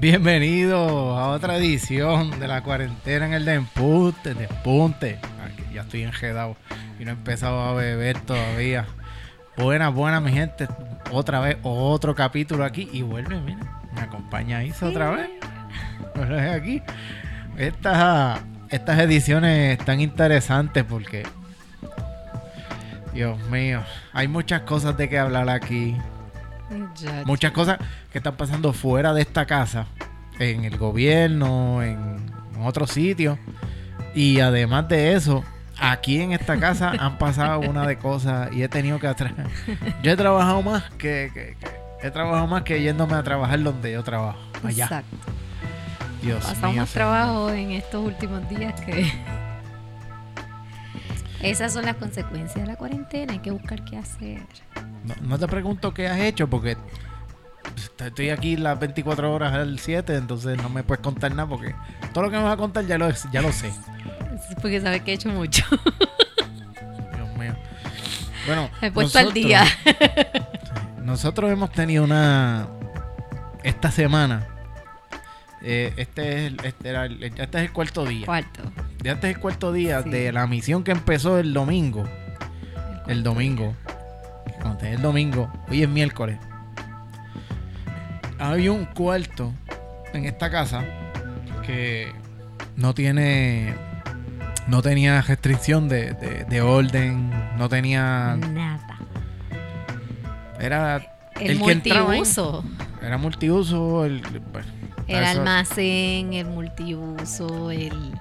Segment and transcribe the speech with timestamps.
[0.00, 4.32] Bienvenidos a otra edición de la cuarentena en el Despunte.
[4.32, 5.18] Despunte.
[5.74, 6.56] Ya estoy enjedado
[7.00, 8.86] y no he empezado a beber todavía.
[9.56, 10.68] Buenas, buenas, mi gente.
[11.10, 12.88] Otra vez, otro capítulo aquí.
[12.92, 13.58] Y vuelve, mira.
[13.92, 15.30] Me acompaña Isa otra vez.
[16.54, 16.80] Aquí.
[17.56, 21.26] Estas, estas ediciones están interesantes porque.
[23.12, 23.82] Dios mío.
[24.12, 25.96] Hay muchas cosas de que hablar aquí.
[26.96, 27.78] Ya, Muchas cosas
[28.12, 29.86] que están pasando fuera de esta casa,
[30.38, 31.98] en el gobierno, en,
[32.54, 33.38] en otros sitios.
[34.14, 35.44] Y además de eso,
[35.78, 39.32] aquí en esta casa han pasado una de cosas y he tenido que atrás.
[40.02, 43.92] Yo he trabajado más que, que- que- he trabajado más que yéndome a trabajar donde
[43.92, 44.38] yo trabajo.
[44.62, 44.84] Allá.
[44.84, 45.16] Exacto.
[46.22, 46.86] Dios Pasamos mío.
[46.92, 49.10] trabajo en estos últimos días que.
[51.42, 53.32] Esas son las consecuencias de la cuarentena.
[53.34, 54.42] Hay que buscar qué hacer.
[55.04, 56.76] No, no te pregunto qué has hecho porque
[57.98, 61.74] estoy aquí las 24 horas al 7, entonces no me puedes contar nada porque
[62.12, 63.72] todo lo que me vas a contar ya lo, ya lo sé.
[64.60, 65.64] Porque sabes que he hecho mucho.
[67.16, 67.54] Dios mío.
[68.46, 69.64] Bueno, Me he puesto al día.
[71.02, 72.68] Nosotros hemos tenido una.
[73.62, 74.46] Esta semana.
[75.62, 78.24] eh, este, es el, este, era el- este es el cuarto día.
[78.26, 78.62] Cuarto.
[79.02, 80.10] Ya este es el cuarto día Sí.
[80.10, 82.04] de la misión que empezó el domingo.
[83.08, 83.74] El domingo.
[84.58, 85.50] Conté el domingo.
[85.68, 86.38] Hoy es miércoles.
[88.38, 89.52] Hay un cuarto
[90.12, 90.84] en esta casa
[91.66, 92.12] que
[92.76, 93.74] no tiene.
[94.68, 97.30] No tenía restricción de, de- de orden.
[97.56, 98.36] No tenía.
[98.36, 98.98] Nada.
[100.60, 100.96] Era.
[101.40, 102.18] El, El que entraba ahí.
[102.18, 102.64] multiuso.
[103.02, 104.04] Era multiuso.
[104.04, 104.20] El,
[104.52, 104.66] bueno,
[105.06, 108.12] El almacén, el multiuso, el.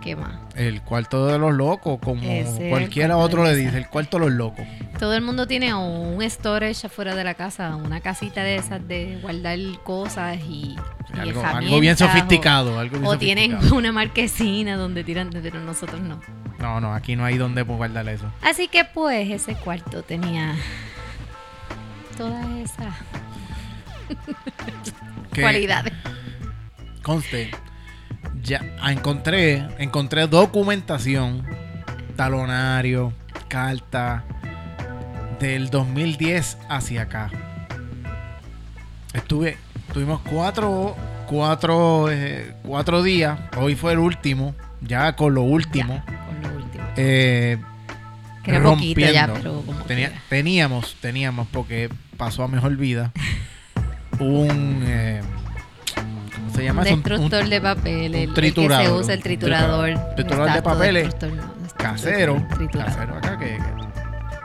[0.00, 0.38] ¿Qué más?
[0.56, 4.34] el cuarto de los locos, como Ese, cualquiera otro le dice, el cuarto de los
[4.34, 4.66] locos.
[4.98, 8.86] Todo el mundo tiene o un storage afuera de la casa, una casita de esas
[8.88, 10.76] de guardar cosas y,
[11.14, 12.78] y Algo, algo bien o- sofisticado.
[12.78, 16.20] algo bien O, tienen una marquesina donde tiran, pero nosotros no.
[16.58, 18.26] No, no, aquí no hay donde pues, guardar eso.
[18.42, 20.54] Así que pues ese cuarto tenía
[22.18, 22.94] todas esas
[25.34, 25.92] cualidades.
[27.02, 27.50] Conste,
[28.42, 31.44] ya ah, encontré, encontré documentación,
[32.16, 33.12] talonario,
[33.48, 34.24] carta
[35.38, 37.30] del 2010 hacia acá.
[39.12, 39.56] Estuve,
[39.92, 40.96] tuvimos cuatro,
[41.26, 43.38] cuatro, eh, cuatro días.
[43.56, 46.02] Hoy fue el último, ya con lo último.
[46.06, 46.84] Ya, por lo último.
[46.96, 47.58] eh,
[48.44, 49.34] Que era poquito ya, rompiendo.
[49.34, 50.22] pero como Tenía- quiera.
[50.28, 53.10] teníamos, teníamos, porque pasó a mejor vida,
[54.20, 54.82] un...
[54.86, 55.39] eh, ¿Cómo
[56.60, 56.94] se llama eso?
[56.96, 59.84] Destructor un de papel, el, el que triturador, se usa el triturador.
[59.86, 60.14] triturador.
[60.16, 61.14] Triturador de papeles.
[61.76, 62.92] casero, triturador.
[62.94, 63.62] casero acá que, que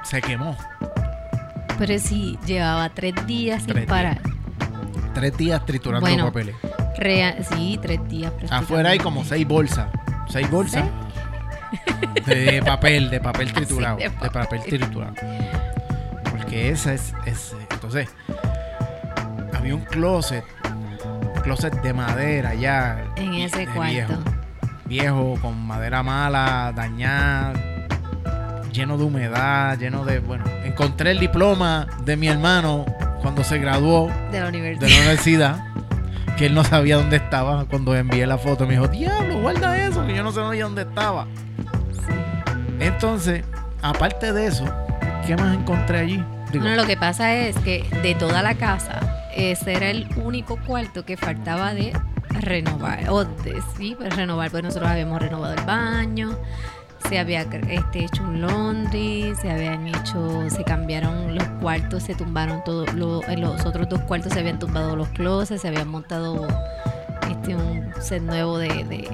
[0.04, 0.58] se quemó.
[1.78, 3.86] Pero sí, llevaba tres días sin días.
[3.86, 4.20] parar.
[5.14, 6.56] Tres días triturando Bueno, papeles.
[7.54, 8.32] Sí, tres días.
[8.50, 9.88] Afuera hay como seis bolsas.
[10.30, 10.86] Seis bolsas
[12.26, 13.98] de papel, de papel triturado.
[13.98, 14.32] de de, papel.
[14.32, 15.14] papel triturado.
[16.32, 18.08] Porque esa es, es- Entonces,
[19.54, 20.44] había un closet.
[21.46, 23.06] Closet de madera ya.
[23.16, 23.92] En ese de cuarto.
[23.94, 24.14] Viejo,
[24.86, 27.54] viejo, con madera mala, dañada,
[28.74, 30.20] lleno de humedad, lleno de.
[30.20, 32.86] Bueno, encontré el diploma de mi hermano
[33.22, 34.90] cuando se graduó De la de universidad.
[34.90, 35.66] la universidad
[36.38, 40.06] que él no sabía dónde estaba cuando envié la foto me dijo diablo guarda eso
[40.06, 41.26] que yo no sabía dónde estaba
[42.80, 43.44] entonces
[43.82, 44.66] aparte de eso
[45.26, 49.15] qué más encontré allí Digo, Bueno, lo que pasa es que de toda la casa,
[49.36, 51.94] ese era el único cuarto que faltaba de
[52.30, 53.10] renovar.
[53.10, 56.38] O de, sí, pues renovar, pues nosotros habíamos renovado el baño,
[57.10, 62.64] se había este, hecho un laundry, se habían hecho, se cambiaron los cuartos, se tumbaron
[62.64, 62.90] todos,
[63.28, 66.48] en los otros dos cuartos se habían tumbado los closets, se habían montado
[67.30, 69.08] este un set nuevo de,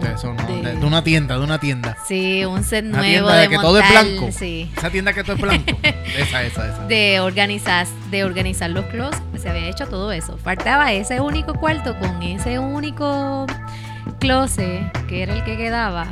[0.00, 2.84] de- de, eso, no, de- de- de una tienda de una tienda Sí, un set
[2.84, 4.28] Una nuevo tienda de que todo es blanco.
[4.32, 5.78] Sí, esa tienda que todo es blanco
[6.18, 10.36] esa esa esa de organizar, de organizar los closets, pues, se había hecho todo eso.
[10.38, 13.46] Faltaba ese único cuarto con ese único
[14.18, 16.06] closet que era el que quedaba,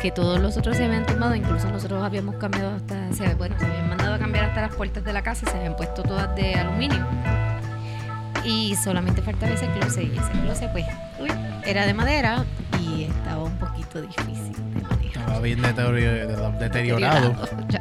[0.00, 3.66] que todos los otros se habían tumbado, incluso nosotros habíamos cambiado hasta, se, bueno, se
[3.66, 6.54] habían mandado a cambiar hasta las puertas de la casa, se habían puesto todas de
[6.54, 7.06] aluminio.
[8.44, 10.84] Y solamente faltaba ese closet y ese closet pues
[11.20, 11.28] uy,
[11.64, 12.44] era de madera
[12.82, 15.06] y estaba un poquito difícil de manejar.
[15.06, 15.62] estaba bien
[16.58, 17.34] deteriorado
[17.68, 17.80] Ya.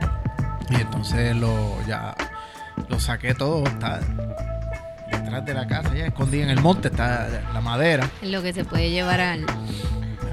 [0.69, 2.15] y entonces lo ya
[2.89, 3.99] lo saqué todo está
[5.11, 8.63] detrás de la casa ya escondí en el monte está la madera Lo que se
[8.65, 9.45] puede llevar al,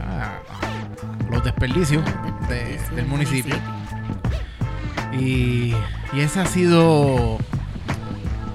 [0.06, 2.02] a- a los desperdicios
[2.48, 3.54] de- del municipio.
[5.12, 5.74] Y,
[6.12, 7.38] y esa ha sido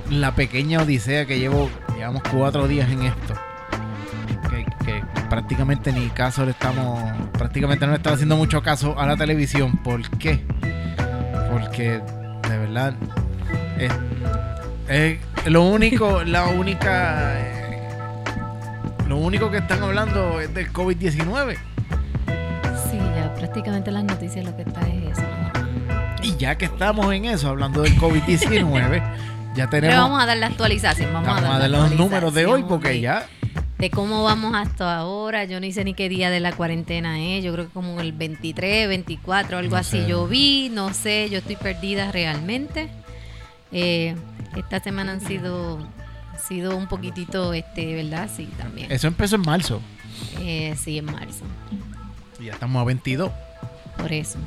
[0.10, 3.34] la pequeña odisea que llevo llevamos cuatro días en esto.
[4.50, 9.08] Que, que prácticamente ni caso le estamos, prácticamente no le estamos haciendo mucho caso a
[9.08, 9.78] la televisión.
[9.78, 10.46] ¿Por qué?
[11.52, 12.02] Porque
[12.48, 12.94] de verdad
[13.80, 13.92] es,
[14.88, 17.90] es lo único, la única, eh,
[19.08, 21.58] lo único que están hablando es del COVID-19.
[22.92, 25.26] Sí, ya prácticamente las noticias lo que está es eso.
[26.22, 29.02] Y ya que estamos en eso, hablando del COVID-19,
[29.56, 31.12] ya tenemos vamos a dar la actualización.
[31.12, 33.26] Vamos, vamos a dar, a dar la los números de hoy porque ya
[33.84, 35.44] de cómo vamos hasta ahora.
[35.44, 37.44] Yo ni sé ni qué día de la cuarentena es.
[37.44, 40.02] Yo creo que como el 23, 24, algo No así.
[40.02, 40.08] sé.
[40.08, 42.90] Yo vi, no sé, yo estoy perdida realmente.
[43.74, 44.16] Eh,
[44.56, 45.86] esta semana han sido,
[46.48, 48.30] sido un poquitito, este, ¿verdad?
[48.34, 48.90] Sí, también.
[48.90, 49.82] eso empezó en marzo
[50.40, 51.44] Eh, sí, en marzo.
[52.40, 53.32] y ya estamos a 22.
[53.98, 54.40] Por eso.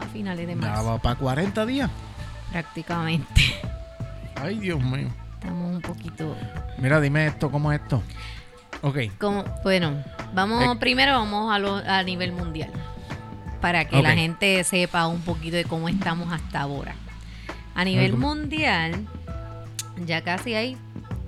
[0.00, 0.84] A finales de Ya marzo.
[0.84, 1.90] va para 40 días.
[2.52, 3.42] Prácticamente.
[4.36, 5.08] Ay, Dios mío.
[5.40, 6.36] Estamos un poquito
[6.78, 8.02] Mira, dime esto, ¿cómo es esto?
[8.82, 8.98] Ok,
[9.64, 10.02] bueno,
[10.34, 10.78] vamos Eh.
[10.78, 12.70] primero vamos a, lo- a nivel mundial
[13.60, 16.94] para que la gente sepa un poquito de cómo estamos hasta ahora.
[17.74, 19.04] A nivel mundial
[20.06, 20.76] ya casi hay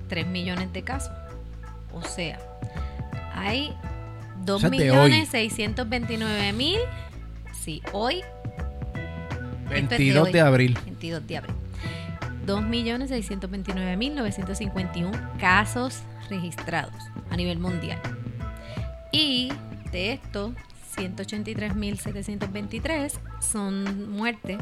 [0.07, 1.11] 3 millones de casos.
[1.93, 2.39] O sea,
[3.35, 3.73] hay
[4.45, 5.49] 2 sea, de millones hoy.
[5.49, 6.79] 629 mil.
[7.53, 8.21] Sí, hoy
[9.69, 10.31] 22 hoy.
[10.33, 10.79] de abril.
[10.85, 11.55] 22 de abril.
[12.45, 18.01] 2.629.951 casos registrados a nivel mundial.
[19.11, 19.51] Y
[19.91, 20.53] de estos,
[20.95, 24.57] 183.723 son muertes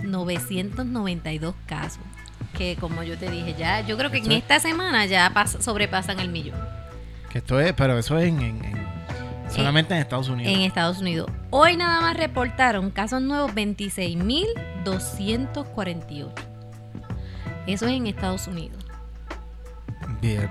[0.02, 2.02] 992 casos.
[2.56, 6.20] Que como yo te dije, ya, yo creo que en esta semana ya pas- sobrepasan
[6.20, 6.58] el millón
[7.30, 8.82] Que esto es, pero eso es en, en- en-
[9.48, 10.52] solamente en Estados Unidos.
[10.52, 11.30] en Estados Unidos.
[11.50, 16.32] Hoy nada más reportaron casos nuevos 26.248.
[17.66, 18.84] Eso es en Estados Unidos.
[20.20, 20.48] Bien.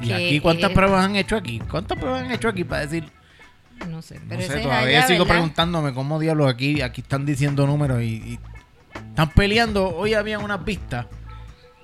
[0.00, 1.58] ¿Y aquí cuántas pruebas han hecho aquí?
[1.70, 3.04] ¿Cuántas pruebas han hecho aquí para decir?
[3.88, 5.34] No sé, No pero sé, es todavía allá, sigo ¿verdad?
[5.36, 8.38] preguntándome cómo diablos aquí, aquí están diciendo números y, y
[9.22, 9.96] están peleando.
[9.96, 11.06] Hoy había unas pistas.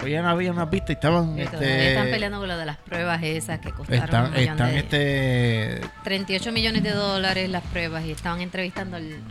[0.03, 1.39] Hoy había unas pistas y estaban.
[1.39, 4.79] Este, están peleando con lo de las pruebas esas que costaron están, un están, de-
[4.79, 9.23] este 38 millones de dólares las pruebas y estaban entrevistando al,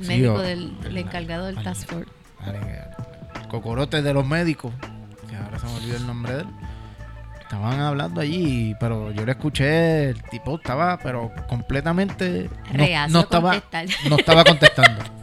[0.00, 2.10] médico del, encargado del al- task force.
[3.48, 4.72] cocorote de los médicos,
[5.28, 6.46] que ahora se me olvidó el nombre de él.
[7.40, 13.50] Estaban hablando allí, pero yo le escuché, el tipo estaba, pero completamente no, no estaba,
[13.60, 13.86] contestar.
[14.08, 15.02] no estaba contestando.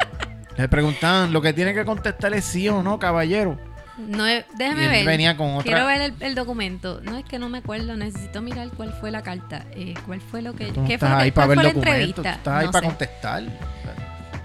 [0.58, 3.60] Le preguntaban, lo que tiene que contestar es sí o no, caballero.
[3.98, 5.06] No, Y él ver.
[5.06, 5.64] venía con otra.
[5.64, 7.02] Quiero ver el, el documento.
[7.04, 9.66] No es que no me acuerdo, necesito mirar cuál fue la carta.
[9.74, 11.64] Eh, ¿Cuál fue lo que, Tú no qué fue estás que- ahí para ver fue
[11.64, 12.32] la entrevista?
[12.34, 13.44] estás ahí para contestar.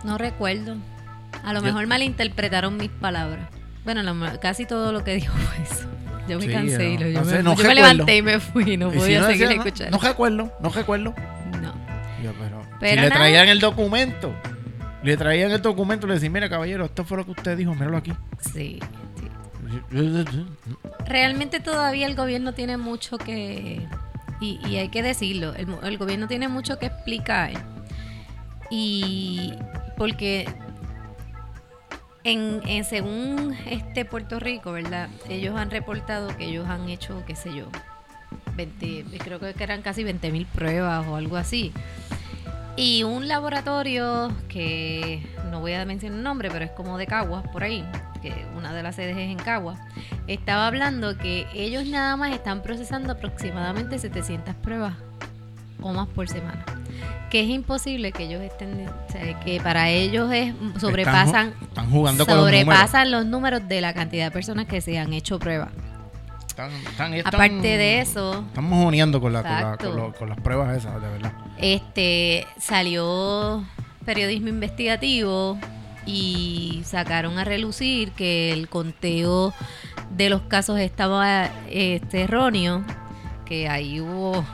[0.05, 0.77] no recuerdo.
[1.45, 3.49] A lo Yo- mejor malinterpretaron mis palabras.
[3.85, 5.89] Bueno, lo- casi todo lo que dijo fue eso.
[6.29, 8.23] Yo me Sí, cansé y lo, yo no me, sé, no yo me levanté y
[8.23, 8.77] me fui.
[8.77, 9.99] No si podía seguir decía, escuchando.
[9.99, 11.15] No recuerdo, no recuerdo.
[11.61, 11.73] No.
[12.23, 14.33] Yo, pero, Pero si le traían el documento,
[15.03, 17.97] le traían el documento, le decían, mira caballero, esto fue lo que usted dijo, míralo
[17.97, 18.13] aquí.
[18.53, 18.79] Sí.
[21.07, 23.87] Realmente todavía el gobierno tiene mucho que...
[24.41, 27.53] Y, y hay que decirlo, el, gobierno tiene mucho que explicar.
[28.71, 29.55] Y
[29.97, 30.49] porque
[32.25, 35.09] en, en- según este Puerto Rico, ¿verdad?
[35.29, 37.69] Ellos han reportado que ellos han hecho, qué sé yo,
[38.57, 41.73] 20, creo que eran casi 20 mil pruebas o algo así.
[42.77, 47.45] Y un laboratorio que no voy a mencionar el nombre, pero es como de Caguas,
[47.53, 47.85] por ahí,
[48.23, 49.77] que una de las sedes es en Cagua,
[50.27, 54.95] estaba hablando que ellos nada más están procesando aproximadamente 700 pruebas
[55.83, 56.65] o más por semana.
[57.31, 61.91] Que es imposible que ellos estén, o sea, que para ellos es sobrepasan, Están, están
[61.91, 62.65] jugando con los números.
[62.65, 65.71] sobrepasan los números de la cantidad de personas que se han hecho pruebas.
[66.53, 69.87] Están- están- están- Aparte de eso, Estamos uniendo con, la, con, la- Exacto.
[69.89, 71.33] con lo- con las pruebas esas, de verdad.
[71.59, 73.65] este salió
[74.05, 75.59] periodismo investigativo
[76.05, 79.55] y sacaron a relucir que el conteo
[80.15, 82.85] de los casos estaba este, erróneo,
[83.47, 84.45] que ahí hubo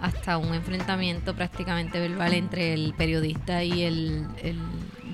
[0.00, 4.58] hasta un enfrentamiento prácticamente verbal entre el periodista y el, el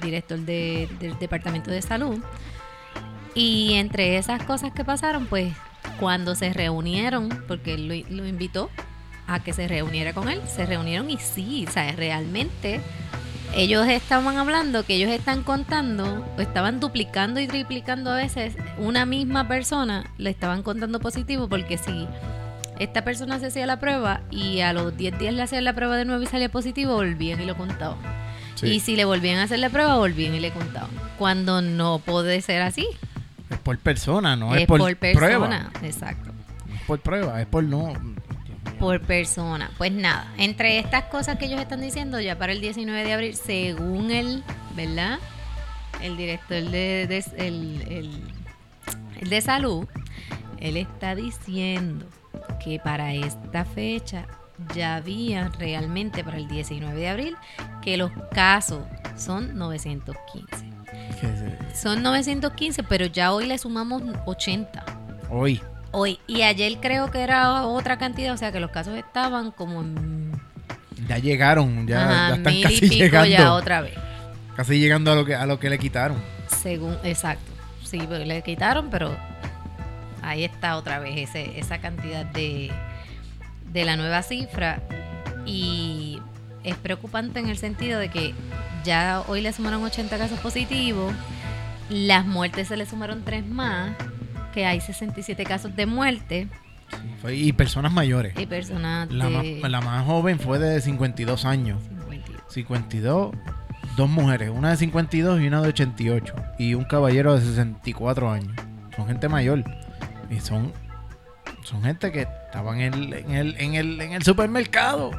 [0.01, 2.23] director de- del Departamento de Salud.
[3.35, 5.53] Y entre esas cosas que pasaron, pues
[5.99, 8.71] cuando se reunieron, porque él lo, lo invitó
[9.27, 12.81] a que se reuniera con él, se reunieron y sí, o sea, realmente
[13.55, 19.07] ellos estaban hablando que ellos están contando, o estaban duplicando y triplicando a veces una
[19.07, 22.07] misma persona, le estaban contando positivo porque si
[22.79, 25.97] esta persona se hacía la prueba y a los 10 días le hacían la prueba
[25.97, 27.99] de nuevo y salía positivo, volvían y lo contaban.
[28.55, 28.67] Sí.
[28.69, 30.91] Y si le volvían a hacer la prueba, volvían y le contaban.
[31.19, 32.87] Cuando no puede ser así,
[33.51, 35.27] Es por persona, no es, es por, por persona.
[35.29, 35.71] prueba.
[35.83, 36.33] Exacto.
[36.67, 37.93] No es por prueba, es por no.
[38.79, 39.71] Por persona.
[39.79, 43.35] Pues nada, entre estas cosas que ellos están diciendo, ya para el 19 de abril,
[43.35, 44.45] según él,
[44.77, 45.19] ¿verdad?
[46.03, 48.23] El director de, de- el, el-
[49.21, 49.87] el de salud,
[50.61, 52.07] él está diciendo
[52.63, 54.27] que para esta fecha
[54.75, 57.37] ya había realmente para el 19 de abril
[57.83, 58.83] que los casos
[59.17, 60.68] son 915.
[61.75, 64.85] Son 915, pero ya hoy le sumamos 80.
[65.31, 65.61] Hoy.
[65.91, 66.19] Hoy.
[66.27, 70.33] Y ayer creo que era otra cantidad, o sea que los casos estaban como en
[71.09, 73.29] Ya llegaron, ya, ajá, ya están mil casi y pico llegando.
[73.31, 73.95] ya otra vez.
[74.57, 76.17] Casi llegando a lo que a lo que le quitaron.
[76.49, 77.51] Según, exacto.
[77.85, 79.17] Sí, pues le quitaron, pero
[80.23, 82.71] ahí está otra vez ese, esa cantidad de,
[83.73, 84.83] de la nueva cifra.
[85.47, 86.21] Y
[86.65, 88.35] es preocupante en el sentido de que
[88.85, 91.13] ya hoy le sumaron 80 casos positivos,
[91.91, 93.93] las muertes se le sumaron 3 más,
[94.55, 96.49] que hay 67 casos de muerte
[97.25, 98.33] Sí, y personas mayores.
[98.39, 101.83] y personas La más, la más joven fue de 52 años.
[101.83, 102.43] 52.
[102.49, 103.33] 52,
[103.97, 106.35] dos mujeres, una de 52 y una de 88.
[106.59, 108.53] Y un caballero de 64 años.
[108.97, 109.63] Son gente mayor.
[110.31, 110.73] Y son,
[111.63, 115.11] son gente que estaban en el, en el, en el, en el supermercado.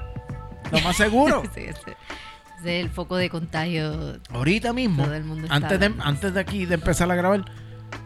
[0.72, 1.44] Lo más seguro.
[1.54, 1.96] Sí, ese,
[2.60, 4.18] ese es el foco de contagio.
[4.32, 7.46] Ahorita mismo, Todo el mundo está antes de, antes de aquí de empezar a grabar,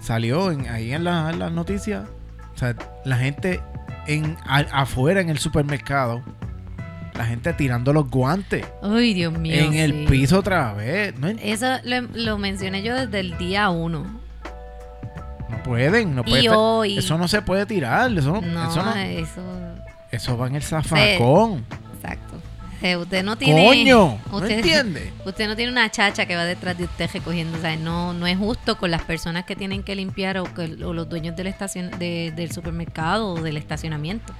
[0.01, 2.05] salió en- ahí en, la- en las noticias.
[2.53, 3.61] O sea, la gente
[4.07, 6.21] en, a- afuera en el supermercado,
[7.15, 9.53] la gente tirando los guantes Ay, Dios mío.
[9.55, 11.17] en el piso otra vez.
[11.19, 14.19] No, Eso lo, lo mencioné yo desde el día uno.
[15.49, 16.43] no pueden, no pueden.
[16.43, 16.97] Y hoy.
[16.97, 18.11] Eso no se puede tirar.
[18.17, 19.41] Eso no, no, eso, no- eso.
[20.11, 21.65] eso va en el zafacón.
[22.83, 23.65] Eh, usted no tiene.
[23.65, 25.13] Coño, ¿no usted, entiende?
[25.25, 27.57] Usted no tiene una chacha que va detrás de usted recogiendo.
[27.57, 30.63] O sea, no, no es justo con las personas que tienen que limpiar o, que,
[30.83, 34.33] o los dueños del, estacion, de- del supermercado o del estacionamiento.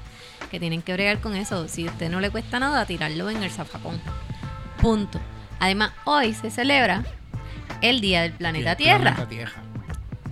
[0.51, 1.69] Que tienen que bregar con eso.
[1.69, 3.99] Si a usted no le cuesta nada, tirarlo en el zafacón.
[4.81, 5.21] Punto.
[5.61, 7.03] Además, hoy se celebra
[7.81, 8.99] el Día del Planeta El Tierra.
[9.15, 9.53] planeta Tierra.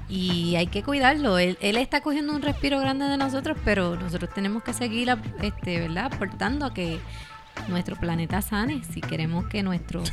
[0.09, 1.37] Y hay que cuidarlo.
[1.37, 5.79] Él, él está cogiendo un respiro grande de nosotros, pero nosotros tenemos que seguir, este,
[5.79, 6.07] ¿verdad?
[6.13, 6.99] Aportando a que
[7.67, 8.83] nuestro planeta sane.
[8.83, 10.11] Si queremos que nuestros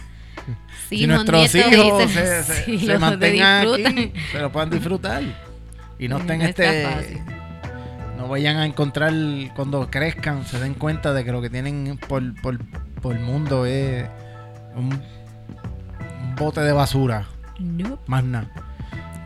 [0.89, 5.23] si nuestros hijos se, mantengan aquí, se lo puedan disfrutar.
[5.99, 7.23] Y no estén no este.
[8.17, 9.13] No vayan a encontrar
[9.55, 12.59] cuando crezcan, se den cuenta de que lo que tienen por, por,
[13.01, 14.09] por el mundo es
[14.75, 17.27] un, un bote de basura.
[18.07, 18.51] Más nada.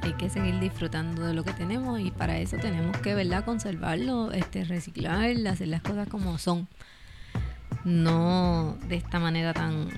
[0.02, 3.44] Hay que seguir disfrutando de lo que tenemos y para eso tenemos que, ¿verdad?
[3.44, 6.68] Conservarlo, este, reciclar, hacer las cosas como son.
[7.84, 9.88] No de esta manera tan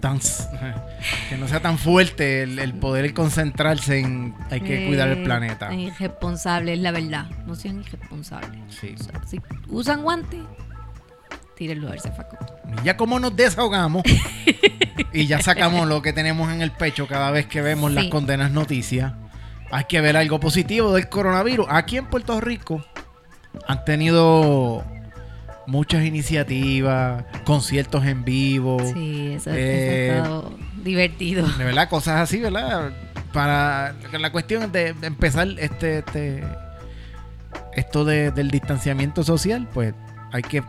[0.00, 0.18] Tan,
[1.30, 5.24] que no sea tan fuerte el, el poder concentrarse en hay que cuidar el Eh,
[5.24, 5.72] planeta.
[5.74, 7.26] Irresponsable, es la verdad.
[7.46, 8.60] No sean irresponsables.
[8.68, 8.94] Sí.
[9.00, 10.42] O sea, si usan guantes,
[11.56, 12.38] tírenlo al zafacón.
[12.82, 14.02] Y ya como nos desahogamos
[15.14, 18.50] y ya sacamos lo que tenemos en el pecho cada vez que vemos las condenas
[18.50, 19.14] noticias,
[19.70, 21.66] hay que ver algo positivo del coronavirus.
[21.70, 22.84] Aquí en Puerto Rico
[23.66, 24.84] han tenido
[25.66, 31.46] muchas iniciativas, conciertos en vivo, Sí, eso, eso Eh, ha estado divertido.
[31.48, 32.92] de verdad, cosas así, ¿verdad?
[33.32, 36.44] Para la cuestión de de empezar este, este
[37.74, 39.94] esto de- del distanciamiento social, pues
[40.32, 40.62] hay que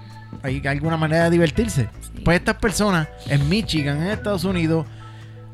[0.44, 1.90] hay alguna manera de divertirse.
[2.02, 2.22] Sí.
[2.24, 4.86] Pues estas personas en Michigan, en Estados Unidos,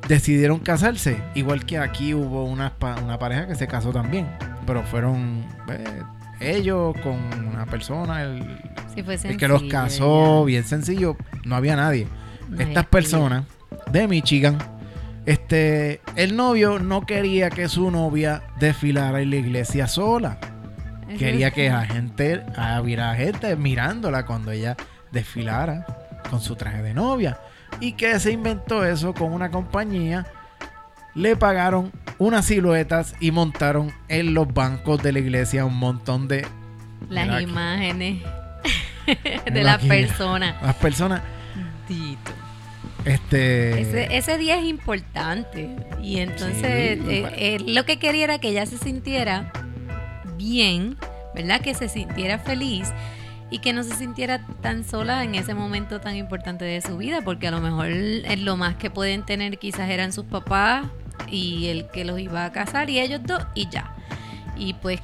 [0.07, 1.21] decidieron casarse.
[1.35, 4.27] Igual que aquí hubo una, una pareja que se casó también.
[4.65, 6.01] Pero fueron eh,
[6.41, 7.17] ellos con
[7.47, 8.43] una persona, el,
[8.93, 11.15] Sí, fue el que los sencillo, casó, bien sencillo.
[11.45, 12.07] No había nadie.
[12.57, 13.45] Estas personas
[13.91, 14.57] de Michigan,
[15.25, 20.39] este, el novio no quería que su novia desfilara en la iglesia sola.
[21.17, 22.41] Quería que la gente,
[22.81, 24.77] hubiera gente mirándola cuando ella
[25.11, 25.85] desfilara
[26.29, 27.39] con su traje de novia.
[27.79, 30.25] Y que se inventó eso con una compañía.
[31.13, 36.45] Le pagaron unas siluetas y montaron en los bancos de la iglesia un montón de
[37.09, 38.21] Las Mira imágenes
[39.07, 40.61] de Mira las personas.
[40.61, 41.23] las personas.
[43.05, 45.75] Este, Ese, ese día es importante.
[45.99, 49.51] Y entonces Sí, eh, eh, lo que quería era que ella se sintiera
[50.37, 50.97] bien,
[51.33, 51.59] ¿verdad?
[51.61, 52.93] Que se sintiera feliz
[53.49, 57.21] y que no se sintiera tan sola en ese momento tan importante de su vida,
[57.23, 60.85] porque a lo mejor eh, lo más que pueden tener quizás eran sus papás
[61.31, 63.95] y el que los iba a casar y ellos dos y ya.
[64.57, 64.99] Y pues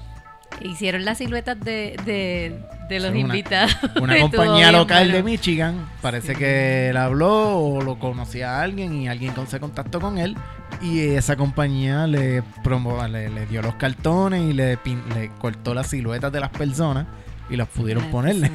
[0.62, 3.76] hicieron las siluetas de, de, de los Sí, una- invitados.
[4.02, 5.24] una compañía local de.
[5.24, 5.88] Michigan.
[6.02, 6.40] Parece Sí.
[6.40, 10.36] que él habló o lo conocía a alguien y alguien se contactó con él.
[10.82, 15.74] Y esa compañía le, promo- le, le dio los cartones y le, pin- le cortó
[15.74, 17.08] las siluetas de las personas
[17.50, 18.52] y las pudieron ponerle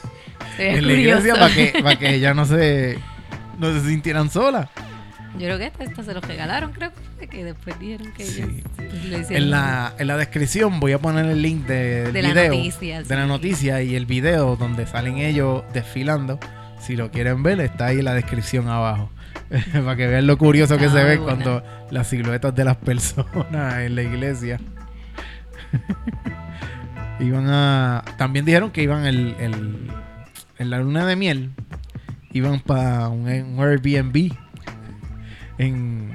[0.58, 2.98] ve en la iglesia para que, para que ellas no se,
[3.58, 4.68] no se sintieran solas.
[5.34, 6.90] Yo creo que hasta se los regalaron, creo
[7.30, 8.42] que- después dijeron que Sí.
[8.42, 9.42] ellos lo hicieron.
[9.44, 13.02] En la, en la descripción voy a poner el link de, del De la noticia,
[13.02, 16.38] de la noticia y el video donde salen ellos desfilando.
[16.80, 19.10] Si lo quieren ver, está ahí en la descripción abajo.
[19.72, 21.22] Para que vean lo curioso que se ve buena.
[21.24, 24.60] cuando las siluetas de las personas en la iglesia.
[27.20, 28.04] iban a.
[28.18, 29.88] También dijeron que iban el, el-
[30.58, 31.50] en la luna de miel.
[32.32, 34.32] Iban para un, un Airbnb
[35.58, 36.12] en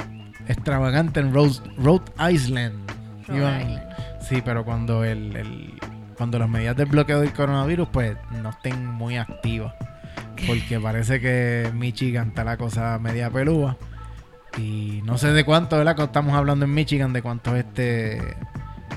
[0.47, 2.01] extravagante en Rhode
[2.31, 2.89] Island.
[3.27, 3.87] Rhode Iban- Island.
[4.21, 5.73] Sí, pero cuando el, el-
[6.17, 9.73] cuando las medidas de bloqueo del coronavirus pues no estén muy activas.
[10.45, 13.77] Porque parece que Michigan está la cosa media pelúa.
[14.57, 15.95] Y no sé de cuánto, ¿verdad?
[15.95, 18.35] Que Estamos hablando en Michigan de cuántos este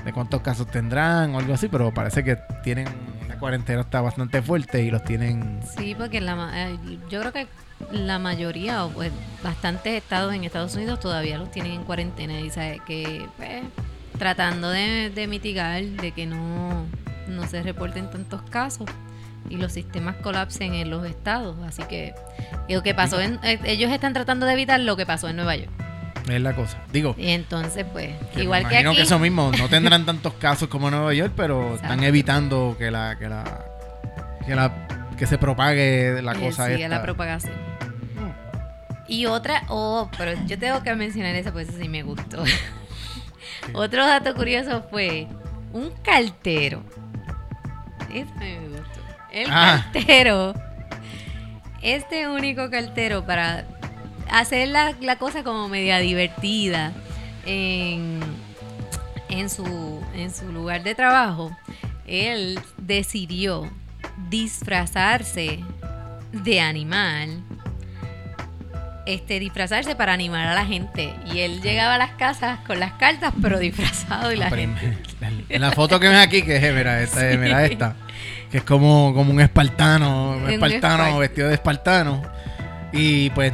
[0.05, 2.87] de cuántos casos tendrán o algo así, pero parece que tienen
[3.27, 7.47] la cuarentena está bastante fuerte y los tienen Sí, porque la, eh, yo creo que
[7.91, 9.11] la mayoría, o pues
[9.43, 13.63] bastantes estados en Estados Unidos todavía los tienen en cuarentena y sabe que pues,
[14.17, 16.85] tratando de, de mitigar, de que no,
[17.27, 18.87] no se reporten tantos casos
[19.49, 21.55] y los sistemas colapsen en los estados.
[21.67, 22.13] Así que
[22.69, 25.55] lo que pasó en, eh, ellos están tratando de evitar lo que pasó en Nueva
[25.55, 25.71] York.
[26.29, 26.77] es la cosa.
[26.93, 28.95] Digo, Y entonces, pues, que igual me que aquí.
[28.95, 32.91] que eso mismo no tendrán tantos casos como en Nueva York, pero están evitando que
[32.91, 33.65] la que la
[34.45, 34.71] que la
[35.17, 36.95] que se propague la Eh, cosa sigue esta.
[36.97, 37.53] la propagación.
[39.11, 42.43] Y otra, oh, pero yo tengo que mencionar esa, pues sí me gustó.
[43.73, 45.27] Otro dato curioso fue
[45.73, 46.81] un cartero.
[48.13, 48.99] Este me gustó.
[49.33, 49.85] El Ah.
[49.91, 50.53] cartero.
[51.81, 53.65] Este único cartero para
[54.29, 56.93] hacer la, la cosa como media divertida
[57.45, 58.19] en,
[59.29, 61.51] en, su, en su lugar de trabajo,
[62.07, 63.69] él decidió
[64.29, 65.59] disfrazarse
[66.31, 67.43] de animal.
[69.13, 71.13] Este, disfrazarse para animar a la gente.
[71.33, 74.97] Y él llegaba a las casas con las cartas, pero disfrazado y la pero gente.
[75.49, 77.37] En la foto que ves aquí, que es, mira, esta, Sí.
[77.37, 77.95] mira esta,
[78.51, 82.21] que es como, como un espartano, un espartano espar- vestido de espartano.
[82.93, 83.51] Y pues,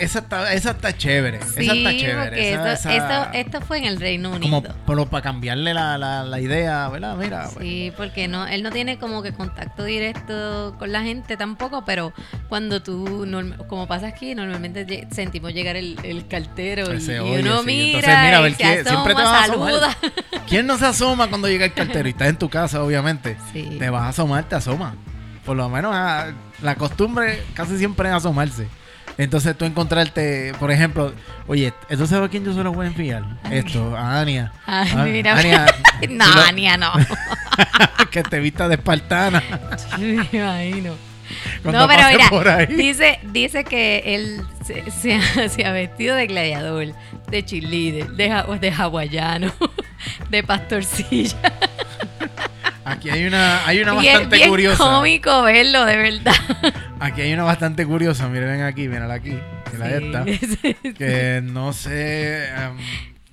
[0.00, 2.50] esa está, esa está chévere, Sí, esa está chévere.
[2.52, 4.74] esa- esto, esa- esto, esto fue en el Reino como Unido.
[4.86, 7.16] pero para cambiarle la, la, la idea, ¿verdad?
[7.16, 11.36] Mira, pues, Sí, porque no, él no tiene como que contacto directo con la gente
[11.36, 12.12] tampoco, pero
[12.48, 13.26] cuando tú,
[13.68, 17.66] como pasa aquí, normalmente sentimos llegar el, el cartero y, Ese y uno sí.
[17.66, 19.70] mira, Entonces, mira, a ver quién- siempre te vas a asomar.
[19.72, 19.96] saluda.
[20.48, 22.06] ¿quién no se asoma cuando llega el cartero?
[22.08, 23.36] Y estás en tu casa, obviamente.
[23.52, 23.76] Sí.
[23.78, 24.94] Te vas a asomar, te asoma.
[25.44, 26.26] Por lo menos ah,
[26.60, 28.66] la costumbre casi siempre es asomarse.
[29.18, 31.12] Entonces tú encontrarte, por ejemplo,
[31.46, 33.24] oye, ¿esto sabe a quién yo se lo voy a enviar?
[33.50, 34.52] Esto, a Ania.
[34.66, 35.38] Ay, Ah, mira.
[35.38, 35.66] Ania,
[36.10, 36.92] no, lo- Ania, no.
[38.10, 39.42] que te vista de espartana.
[39.98, 40.94] Me imagino.
[41.62, 42.66] Cuando no, pero mira, por ahí.
[42.66, 46.88] dice, dice que él se, se ha, se ha vestido de gladiador,
[47.28, 49.52] de cheerleader, de, de hawaiano,
[50.30, 51.36] de pastorcilla.
[52.84, 54.76] Aquí hay una, hay una Bien, bastante bien curiosa.
[54.84, 56.34] cómico verlo, de verdad.
[57.00, 58.28] Aquí hay una bastante curiosa.
[58.28, 59.38] Miren ven aquí, mírala aquí.
[59.72, 60.24] Mira esta.
[60.24, 62.46] Sí, sí, Que no sé.
[62.48, 62.76] em,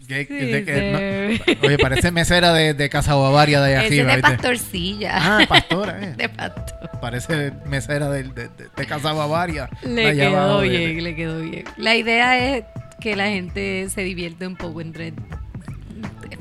[0.07, 4.01] que- sí, de que- no- oye, parece mesera de, de Casa Bavaria de allá Ese
[4.01, 4.09] arriba.
[4.11, 4.31] de ¿viste?
[4.31, 5.11] pastorcilla.
[5.15, 6.13] Ah, pastora, eh.
[6.17, 6.89] De pastor.
[7.01, 9.69] Parece mesera de, de, de- de Casa Bavaria.
[9.81, 11.63] de Le quedó abajo, de- bien, le quedó bien.
[11.77, 12.65] La idea es
[12.99, 15.13] que la gente se divierte un poco entre...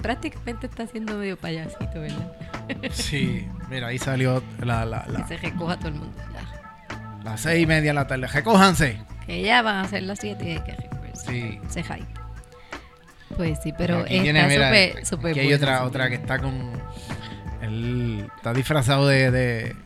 [0.03, 2.33] Prácticamente está haciendo medio payasito, ¿verdad?
[2.91, 6.17] Sí, mira, ahí salió la, la, Que la, se recoja todo el mundo.
[6.35, 6.62] Ya.
[7.25, 8.27] Las seis y media de la tarde.
[8.27, 8.99] Recójanse.
[9.27, 11.27] Que ya van a ser las 7 y hay que recogerse.
[11.27, 11.61] Sí.
[11.69, 12.07] Se hype.
[13.37, 16.71] Pues sí, pero Aquí está tiene, mira, hay otra, otra que está con.
[17.63, 19.77] Él está disfrazado de, de,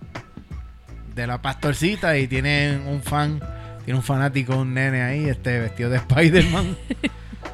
[1.14, 3.40] de la pastorcita y tiene un fan,
[3.84, 6.76] tiene un fanático, un nene ahí, este vestido de Spider-Man.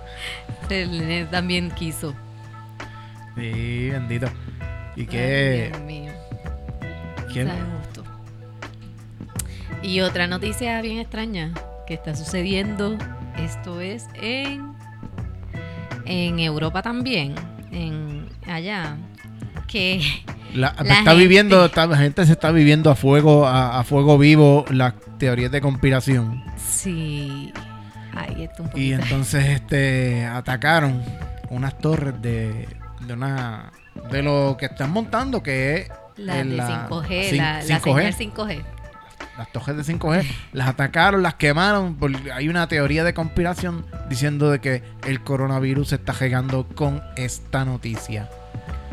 [0.70, 2.14] El nene también quiso.
[3.36, 4.28] sí, bendito.
[4.96, 5.68] Y Ay, que.
[5.72, 6.12] Dios mío.
[7.32, 7.50] ¿quién?
[9.82, 11.52] Y otra noticia bien extraña
[11.86, 12.96] que está sucediendo.
[13.38, 14.72] Esto es en,
[16.04, 17.34] en Europa también.
[17.70, 18.96] En allá.
[19.66, 20.00] Que
[20.54, 23.84] La, La está gente- viviendo, está- la gente se está viviendo a fuego, a, a
[23.84, 26.42] fuego vivo las teorías de conspiración.
[26.58, 27.52] sí.
[28.14, 28.78] Ahí está un poquito.
[28.78, 31.02] Y entonces este atacaron
[31.48, 32.68] unas torres de,
[33.06, 33.72] de una
[34.10, 38.12] de lo que están montando que es la de la 5G, cin- la, la 5G.
[38.12, 38.62] señal 5G.
[39.38, 41.96] Las torres de 5G, las atacaron, las quemaron.
[41.96, 47.02] porque Hay una teoría de conspiración diciendo de que el coronavirus se está regando con
[47.16, 48.28] esta noticia.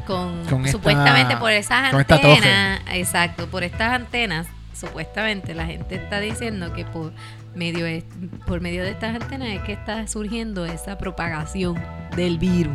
[0.07, 2.35] Con, Con esta- supuestamente por esas con esta torre.
[2.37, 7.11] antenas, exacto, por estas antenas, supuestamente la gente está diciendo que por
[7.53, 8.03] medio de,
[8.47, 11.77] por medio de estas antenas es que está surgiendo esa propagación
[12.15, 12.73] del virus.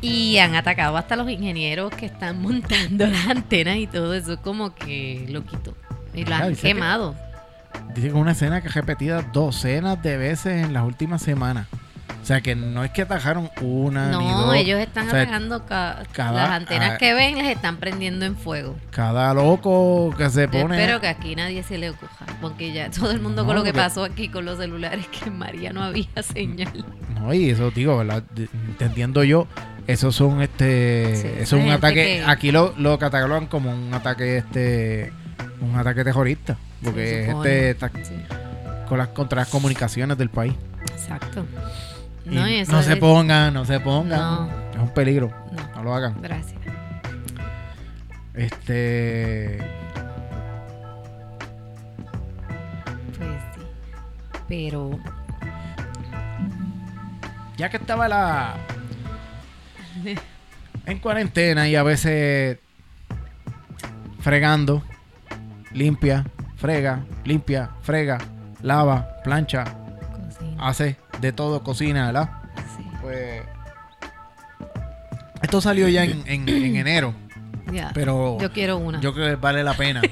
[0.00, 4.74] Y han atacado hasta los ingenieros que están montando las antenas y todo eso, como
[4.74, 5.74] que lo quitó.
[6.14, 7.14] Y las Mira, han dice que- quemado.
[7.94, 11.66] Dice que es una escena que es repetida docenas de veces en las últimas semanas.
[12.20, 14.54] O sea que no es que atajaron una ni No, dos.
[14.56, 18.26] ellos están O sea, atacando ca- cada- las antenas ah, que ven, las están prendiendo
[18.26, 18.76] en fuego.
[18.90, 20.76] Cada loco que se Yo pone.
[20.78, 22.10] espero que aquí nadie se le ocurra,
[22.40, 25.06] porque ya todo el mundo No, con lo que porque- pasó aquí con los celulares,
[25.18, 26.84] que en María no había señal.
[27.14, 28.22] No, y eso digo, ¿verdad?
[28.34, 29.46] De- Entendiendo yo,
[29.92, 31.16] esos son este.
[31.16, 31.94] Sí, eso es un gente ataque.
[31.94, 35.12] que- Aquí lo, lo catalogan como un ataque este.
[35.60, 36.56] Un ataque terrorista.
[36.82, 37.48] Porque Se es supone.
[37.50, 38.14] este está Sí,
[38.88, 40.54] con las, contra las comunicaciones del país.
[40.92, 41.44] exacto.
[42.26, 44.18] Y No, eso se pongan, no se pongan.
[44.20, 44.50] No.
[44.74, 45.30] Es un peligro.
[45.52, 46.20] No, No lo hagan.
[46.22, 46.60] gracias.
[48.34, 49.58] Este.
[53.18, 53.60] Pues sí.
[54.48, 54.90] Pero
[57.56, 58.54] Ya que estaba la.
[60.86, 62.58] En cuarentena y a veces.
[64.20, 64.82] Fregando.
[65.72, 66.24] Limpia.
[66.56, 67.00] Frega.
[67.24, 67.70] Limpia.
[67.82, 68.18] Frega.
[68.62, 69.08] Lava.
[69.24, 69.64] Plancha.
[69.64, 70.56] cocina.
[70.68, 71.62] Hace de todo.
[71.62, 72.30] Cocina, ¿verdad?
[72.76, 72.84] sí.
[73.00, 73.42] Pues.
[75.42, 77.14] Esto salió ya en, en- en enero.
[77.94, 78.38] Pero.
[78.40, 79.00] Yo quiero una.
[79.00, 80.02] Yo creo que vale la pena.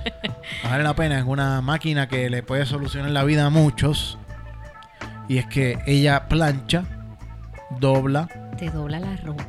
[0.64, 1.18] vale la pena.
[1.18, 4.18] Es una máquina que le puede solucionar la vida a muchos.
[5.28, 6.84] Y es que ella plancha,
[7.80, 9.44] dobla Te dobla la ropa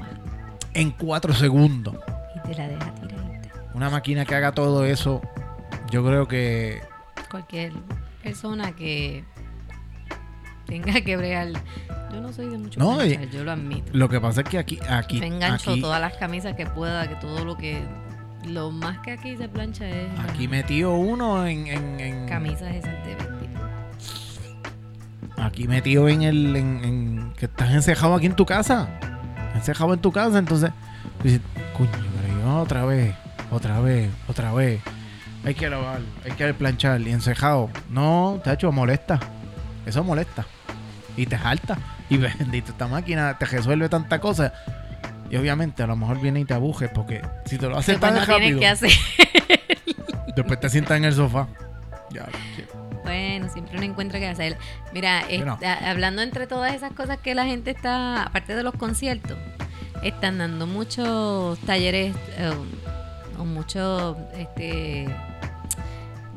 [0.74, 1.96] en 4 segundos.
[2.36, 3.50] y te la deja tiradita.
[3.74, 5.22] Una máquina que haga todo eso,
[5.92, 6.82] yo creo que
[7.30, 7.74] Cualquier
[8.24, 9.24] persona que
[10.66, 11.50] tenga que bregar.
[12.12, 13.92] Yo no soy de mucho No, y- planchar, yo lo admito.
[13.94, 17.08] lo que pasa es que aquí, aquí, Me engancho aquí, todas las camisas que pueda,
[17.08, 17.84] que todo lo que.
[18.48, 20.08] Lo más que aquí se plancha es.
[20.20, 23.16] aquí metió uno en, en- en- Camisas esas de.
[25.38, 28.88] Aquí metido en el, en, en- que estás encejado aquí en tu casa,
[29.56, 30.72] encejado en tu casa, entonces,
[31.24, 31.42] dices,
[31.78, 33.14] coño, pero yo otra vez,
[33.52, 34.82] otra vez, otra vez,
[35.44, 39.20] hay que lavar, hay que planchar y encejado, no, te ha hecho molesta,
[39.86, 40.46] eso molesta.
[41.18, 41.78] Y te jalta.
[42.10, 44.52] Y bendito esta máquina te resuelve tanta cosa.
[45.30, 48.14] Y obviamente a lo mejor viene y te abujes porque si te lo hace Después
[48.14, 48.92] tan rápido, que hacer.
[50.36, 51.48] después te sientas en el sofá.
[52.12, 52.26] Ya,
[53.16, 54.58] Bueno, siempre uno encuentra que hacer.
[54.94, 55.58] Mira, Bueno.
[55.86, 59.38] hablando entre todas esas cosas que la gente está, aparte de los conciertos,
[60.04, 62.52] están dando muchos talleres eh,
[63.40, 65.08] o muchos este,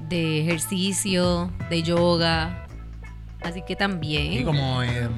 [0.09, 2.65] de ejercicio, de yoga.
[3.43, 4.33] Así que también.
[4.33, 5.11] y como em,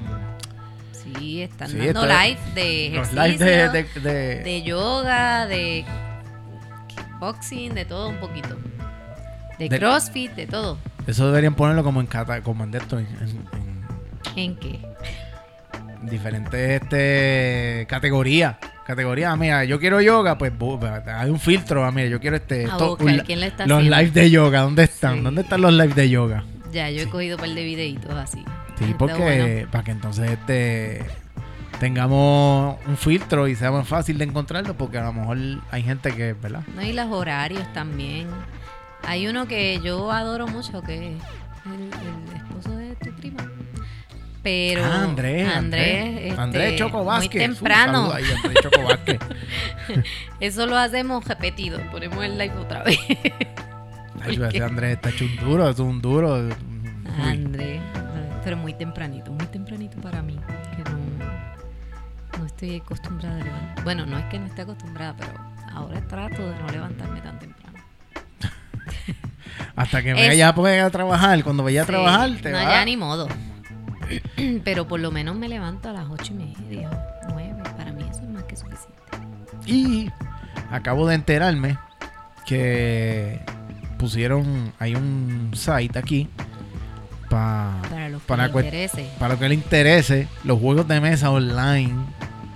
[0.92, 5.84] Sí, están Sí, dando está- live de ejercicio, de, de- de- de yoga, de
[6.88, 8.56] kickboxing, de todo un poquito.
[9.58, 10.78] De- crossfit, de todo.
[11.10, 13.80] Eso deberían ponerlo como en cata, como en, esto, en, en-
[14.36, 14.78] ¿En qué?
[16.02, 18.56] en diferentes este, categorías.
[18.86, 20.52] Categorías, ah, mira, yo quiero yoga, pues
[21.06, 24.14] hay un filtro, ah, mira, yo quiero este A to- un- quién está los lives
[24.14, 25.18] de yoga, ¿dónde están?
[25.18, 25.20] Sí.
[25.22, 26.44] ¿Dónde están los lives de yoga?
[26.72, 27.10] Ya, yo he Sí.
[27.10, 28.42] cogido un par de videitos así.
[28.78, 29.70] Sí, porque bueno.
[29.70, 31.04] para que entonces este
[31.78, 35.38] tengamos un filtro y sea más fácil de encontrarlo, porque a lo mejor
[35.70, 36.62] hay gente que, ¿verdad?
[36.74, 38.26] No, y los horarios también.
[39.04, 41.22] Hay uno que yo adoro mucho, que es
[41.66, 43.50] el, el esposo de tu prima.
[44.42, 47.48] Pero Ah, Andrés, Andrés, Andrés, este, Andrés Choco muy Vázquez.
[47.48, 48.12] Un temprano.
[48.12, 49.18] ahí, Andrés Choco Vázquez.
[50.40, 51.78] Eso lo hacemos repetido.
[51.90, 52.98] Ponemos el live otra vez.
[54.22, 54.60] Ay.
[54.62, 56.36] Andrés está hecho un duro, es un duro.
[56.38, 56.52] Uy.
[57.22, 57.80] Andrés,
[58.44, 60.38] pero muy tempranito, muy tempranito para mí,
[60.76, 63.84] que no, no estoy acostumbrada a levantar.
[63.84, 65.32] Bueno, no es que no esté acostumbrada, pero
[65.72, 67.59] ahora trato de no levantarme tan temprano.
[69.76, 71.42] Hasta que Es- me ya pueda a trabajar.
[71.44, 72.64] Cuando vaya a Sí, trabajar, te no, va.
[72.64, 73.28] ya ni modo.
[74.64, 76.90] pero por lo menos me levanto a las ocho y media,
[77.32, 77.62] nueve.
[77.76, 79.00] Para mí eso es más que suficiente.
[79.66, 80.10] Y
[80.70, 81.78] acabo de enterarme
[82.46, 83.40] que
[83.98, 86.28] pusieron, hay un site aquí
[87.28, 89.08] pa- Para los que Para cuen- interese.
[89.18, 91.94] para lo que le interese, los juegos de mesa online.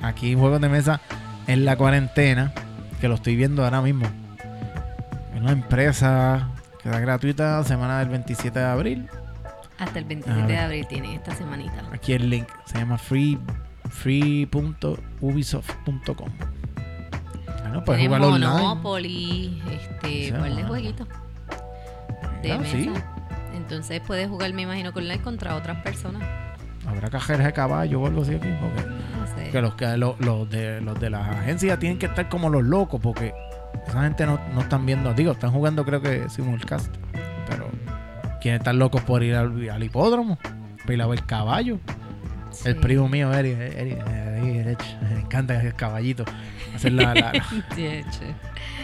[0.03, 1.01] Aquí juegos de mesa
[1.47, 2.53] en la cuarentena,
[3.01, 4.07] que lo estoy viendo ahora mismo.
[5.45, 6.49] Una empresa
[6.83, 9.07] que da gratuita semana del 27 de abril.
[9.79, 10.47] Hasta el A 27 ver.
[10.47, 11.85] de abril tiene esta semanita.
[11.93, 13.39] Aquí el link se llama free
[13.91, 16.29] free.ubisoft.com.
[17.61, 18.47] Bueno, Tenemos jugarlo online.
[18.63, 21.07] Monopoly, este, par de jueguitos
[22.43, 22.73] de Ah, mesa.
[22.73, 22.91] sí.
[23.55, 26.23] Entonces puedes jugar, me imagino, con online contra otras personas.
[26.87, 28.49] Habrá cajeras de caballo o algo así aquí.
[28.61, 29.51] Porque No sé.
[29.51, 32.63] que los, que los, los de, los de las agencias tienen que estar como los
[32.65, 33.35] locos porque
[33.87, 36.95] esa gente no, no están viendo, digo, están jugando creo que simulcast,
[37.49, 37.69] pero
[38.41, 40.39] quieren estar locos por ir al, al hipódromo,
[40.83, 41.79] para ir a ver caballo.
[42.65, 46.25] El primo mío, Eri, Eri, Eri, Eri, me encanta el caballito.
[46.75, 47.33] Hacer la, la, la-
[47.69, 47.75] o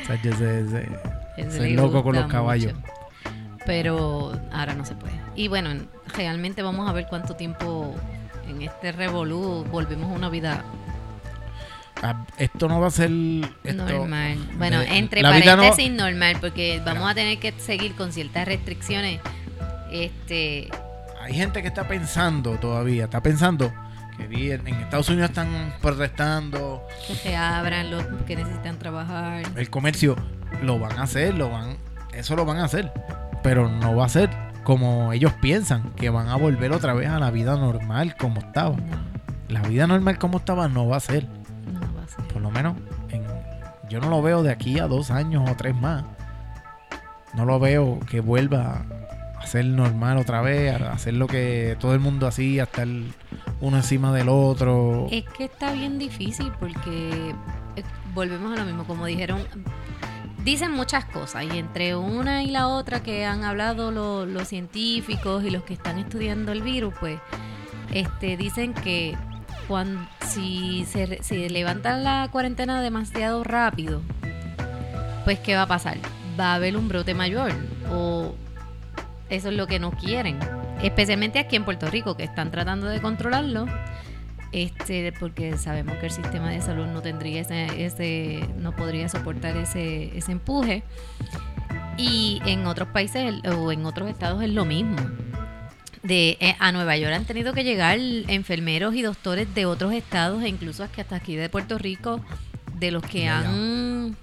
[0.06, 0.66] sea, yo sé-
[1.50, 2.74] sé- loco con los caballos.
[2.74, 2.86] mucho.
[3.66, 5.12] Pero ahora no se puede.
[5.36, 5.70] Y bueno,
[6.16, 7.94] realmente vamos a ver cuánto tiempo
[8.48, 10.64] en este revolú volvemos a una vida
[12.02, 13.10] ah, esto no va a ser
[13.64, 14.38] esto, normal.
[14.58, 17.10] Bueno, de- entre no- paréntesis normal, porque vamos Mira.
[17.10, 19.20] a tener que seguir con ciertas restricciones.
[19.90, 20.68] Este,
[21.20, 23.72] hay gente que está pensando todavía, está pensando
[24.16, 29.42] que vi en, Estados Unidos están protestando, que se abran los que necesitan trabajar.
[29.56, 30.16] el comercio
[30.62, 31.76] lo van a hacer, lo van,
[32.12, 32.92] eso lo van a hacer,
[33.42, 34.30] pero no va a ser
[34.62, 38.76] como ellos piensan, que van a volver otra vez a la vida normal como estaba.
[38.76, 39.10] No,
[39.48, 41.26] La vida normal como estaba no va a ser.
[42.40, 42.76] Por lo menos
[43.10, 43.24] en-
[43.88, 46.04] yo no lo veo de aquí a dos años o tres más.
[47.34, 48.84] No lo veo que vuelva
[49.38, 52.86] a ser normal otra vez, a hacer lo que todo el mundo hacía, estar
[53.60, 55.06] uno encima del otro.
[55.10, 57.34] Es que está bien difícil porque
[57.76, 57.82] eh,
[58.14, 59.42] volvemos a lo mismo, como dijeron,
[60.44, 65.44] dicen muchas cosas y entre una y la otra que han hablado lo- los científicos
[65.44, 67.18] y los que están estudiando el virus, pues
[67.92, 69.16] este, dicen que
[69.70, 74.02] cuando, si se si levantan la cuarentena demasiado rápido,
[75.22, 75.96] pues ¿qué va a pasar?
[76.38, 77.52] Va a haber un brote mayor
[77.88, 78.34] o
[79.28, 80.40] eso es lo que no quieren.
[80.82, 83.66] Especialmente aquí en Puerto Rico, que están tratando de controlarlo
[84.50, 89.56] este porque sabemos que el sistema de salud no tendría ese, ese no podría soportar
[89.56, 90.82] ese, empuje
[91.96, 94.96] y en otros países o en otros estados es lo mismo
[96.02, 100.42] de eh, a Nueva York han tenido que llegar enfermeros y doctores de otros estados
[100.42, 102.20] e incluso hasta aquí de Puerto Rico
[102.78, 104.16] de los que han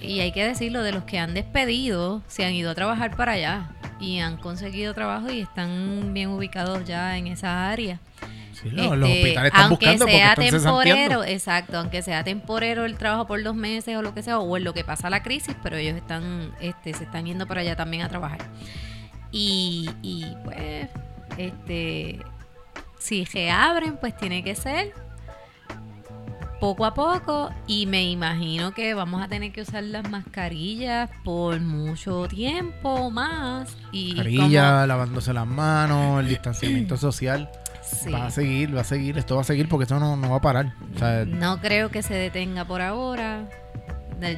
[0.00, 3.32] y hay que decirlo de los que han despedido se han ido a trabajar para
[3.32, 8.00] allá y han conseguido trabajo y están bien ubicados ya en esa área.
[8.52, 12.24] Sí, los, los este, hospitales están aunque buscando porque sea están temporero, exacto, aunque sea
[12.24, 15.10] temporero el trabajo por dos meses o lo que sea, o en lo que pasa
[15.10, 18.40] la crisis, pero ellos están, este, se están yendo para allá también a trabajar.
[19.30, 20.88] Y, y pues,
[21.36, 22.20] este,
[22.98, 24.92] si reabren, pues tiene que ser
[26.60, 31.60] poco a poco y me imagino que vamos a tener que usar las mascarillas por
[31.60, 37.48] mucho tiempo más y Mascarilla, lavándose las manos, el distanciamiento social.
[37.82, 38.10] sí.
[38.10, 40.36] Va a seguir, va a seguir, esto va a seguir porque esto no, no va
[40.38, 40.72] a parar.
[40.96, 43.48] O sea, No creo que se detenga por ahora.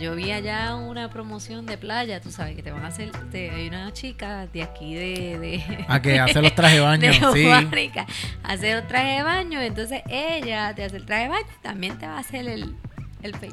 [0.01, 3.51] Yo vi allá una promoción de playa, tú sabes que te van a hacer, te-
[3.51, 7.33] hay una chica de aquí de, de, a que hace los trajes de baño, de
[7.33, 7.45] sí.
[7.47, 8.07] Guánica,
[8.43, 11.99] hacer el traje de baño, entonces ella te hace el traje de baño y también
[11.99, 12.75] te va a hacer el,
[13.23, 13.53] el face.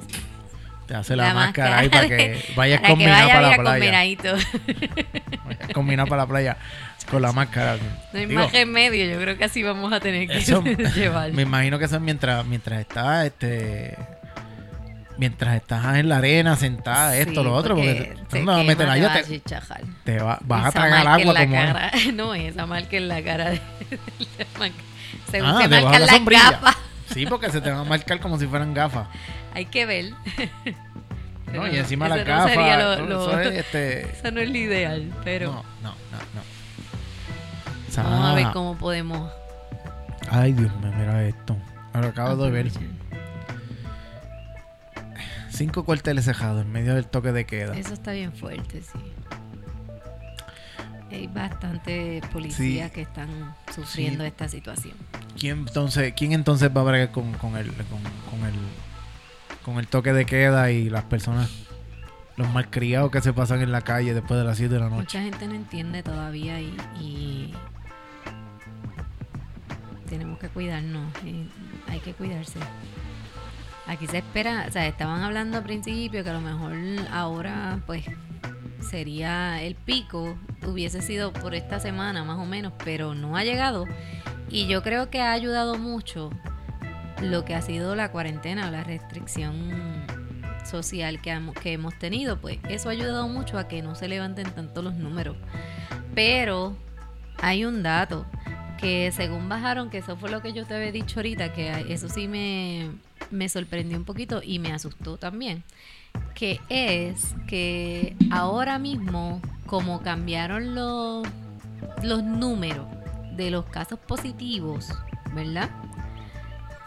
[0.85, 4.07] Te hace la, máscara ahí para que vayas para que combinado vaya para la playa.
[5.73, 6.57] combinado para la playa
[7.09, 7.77] con la máscara.
[8.11, 10.61] No hay Digo, más remedio, yo creo que así vamos a tener que Eso-
[10.95, 11.31] llevar.
[11.31, 13.97] Me imagino que eso es mientras, mientras estás, este,
[15.17, 18.59] mientras estás en la arena sentada, esto, lo otro, porque, porque te, te no vas
[18.61, 19.81] a meter quema, ahí, te va te, chichajar.
[20.03, 21.65] te va- vas a tragar agua la como es.
[21.73, 21.91] cara.
[22.13, 23.61] No, esa marca en la cara de,
[24.59, 24.69] la Ah,
[25.31, 26.51] se debajo de marcan la las sombrilla.
[26.51, 26.77] gafas.
[27.13, 29.07] Sí, porque se te van a marcar como si fueran gafas.
[29.53, 30.09] Hay que ver.
[30.11, 30.15] ¿no?
[31.45, 32.51] Pero Y encima las no gafas.
[32.51, 35.89] sería lo- eso- lo- eso es, este, Eso no es lo ideal, pero no, no,
[36.11, 36.41] no, no.
[37.87, 39.31] O sea, vamos a ver cómo podemos
[40.29, 41.55] Ay, Dios mío, mira esto.
[41.93, 42.71] Ahora acabo de ver.
[45.57, 47.75] Cinco cuarteles cejados en medio del toque de queda.
[47.77, 48.99] Eso está bien fuerte, sí.
[51.09, 52.93] Hay bastantes policías Sí.
[52.93, 54.27] que están sufriendo Sí.
[54.27, 54.93] esta situación.
[55.39, 58.53] ¿Quién entonces, quién entonces va a bregar con, con el, con, con el
[59.63, 61.49] con el toque de queda y las personas,
[62.37, 65.01] los malcriados que se pasan en la calle después de las 7 de la noche?
[65.01, 67.53] Mucha gente no entiende todavía y, y
[70.09, 71.11] tenemos que cuidarnos.
[71.25, 71.47] y
[71.89, 72.59] hay que cuidarse.
[73.87, 76.73] Aquí se espera, o sea, estaban hablando al principio que a lo mejor
[77.11, 78.03] ahora, pues,
[78.81, 83.85] sería el pico, hubiese sido por esta semana más o menos, pero no ha llegado.
[84.49, 86.29] Y yo creo que ha ayudado mucho
[87.21, 90.05] lo que ha sido la cuarentena, la restricción
[90.65, 94.51] social que, que hemos tenido, pues eso ha ayudado mucho a que no se levanten
[94.51, 95.37] tanto los números.
[96.13, 96.75] Pero
[97.41, 98.25] hay un dato
[98.77, 102.09] que según bajaron, que eso fue lo que yo te había dicho ahorita, que eso
[102.09, 102.89] sí me,
[103.31, 105.63] me sorprendió un poquito y me asustó también,
[106.35, 111.27] que es que ahora mismo, como cambiaron los,
[112.03, 112.87] los números
[113.35, 114.89] de los casos positivos,
[115.33, 115.69] ¿verdad?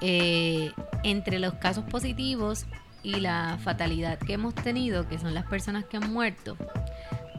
[0.00, 0.72] Eh,
[1.04, 2.66] entre los casos positivos
[3.02, 6.56] y la fatalidad que hemos tenido, que son las personas que han muerto,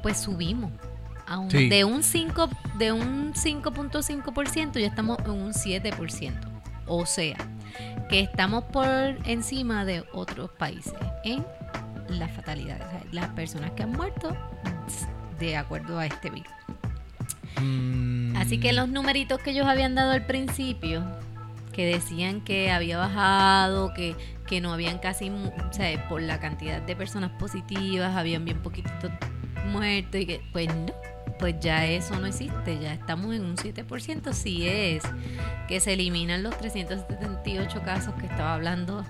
[0.01, 0.71] pues subimos.
[1.39, 1.69] Un- Sí.
[1.69, 6.47] De un 5 de un 5.5% ya estamos en un 7%.
[6.87, 7.35] O sea,
[8.09, 8.87] que estamos por
[9.25, 11.45] encima de otros países en
[12.09, 14.35] las fatalidades, las personas que han muerto
[15.39, 16.51] de acuerdo a este virus.
[17.61, 21.03] Mm, Así que los numeritos que ellos habían dado al principio,
[21.73, 24.15] que decían que había bajado, que,
[24.47, 29.11] que no habían casi, o sea, por la cantidad de personas positivas, habían bien poquititos
[29.67, 30.87] muertos y que, pues no,
[31.41, 35.03] pues ya eso no existe, ya estamos en un 7%, si es
[35.67, 39.03] que se eliminan los 378 casos que estaba hablando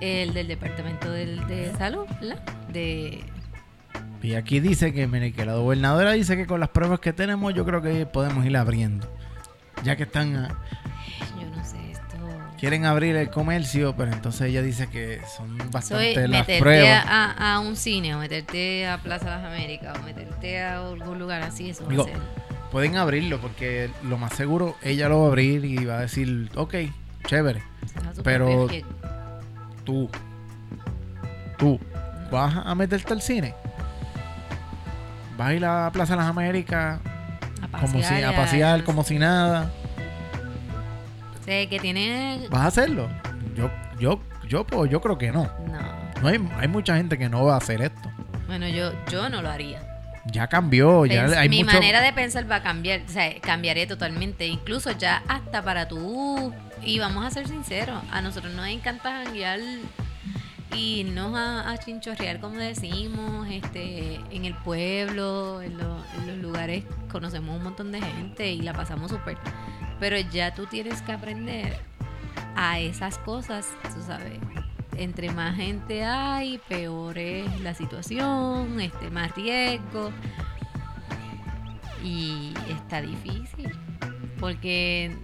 [0.00, 2.40] el del Departamento del- de Salud, ¿verdad?
[2.72, 3.24] De,
[4.22, 7.54] Y aquí dice que, mire, que la gobernadora dice que con las pruebas que tenemos
[7.54, 9.10] yo creo que podemos ir abriendo.
[9.84, 10.48] Ya que están
[12.58, 17.04] quieren abrir el comercio, pero entonces ella dice que son Soy bastante las meterte pruebas.
[17.06, 21.18] a, a- a un cine o meterte a Plaza Las Américas o meterte a algún
[21.18, 22.22] lugar así, eso Digo, va a ser.
[22.70, 26.50] Pueden abrirlo porque lo más seguro ella lo va a abrir y va a decir,
[26.56, 26.74] ok,
[27.26, 27.62] chévere,
[28.24, 28.66] pero-
[29.84, 30.10] tú,
[31.58, 31.78] tú,
[32.30, 33.54] vas a meterte al cine.
[35.36, 36.98] Vas a ir a Plaza de las Américas
[37.72, 39.70] a como si, a pasear como si nada.
[41.46, 42.46] Que tiene...
[42.50, 43.08] ¿Vas a hacerlo?
[43.56, 45.44] Yo, yo, yo, pues, yo creo que no.
[45.68, 46.20] No.
[46.22, 48.10] No hay, hay mucha gente que no va a hacer esto.
[48.46, 49.80] Bueno, yo, yo no lo haría.
[50.32, 51.74] Ya cambió, ya hay mi mucho.
[51.76, 54.46] manera de pensar va a cambiar, o sea, cambiaré totalmente.
[54.46, 59.60] Incluso ya hasta para tú, y vamos a ser sinceros, a nosotros nos encanta janguear
[60.74, 66.36] y irnos a, a chinchorrear, como decimos, este, en el pueblo, en, lo- en los
[66.38, 69.36] lugares, conocemos un montón de gente y la pasamos súper.
[70.00, 71.78] Pero ya tú tienes que aprender
[72.54, 74.38] a esas cosas, tú sabes.
[74.96, 80.10] Entre más gente hay, peor es la situación, este, más riesgo.
[82.02, 83.72] Y está difícil.
[84.38, 85.16] Porque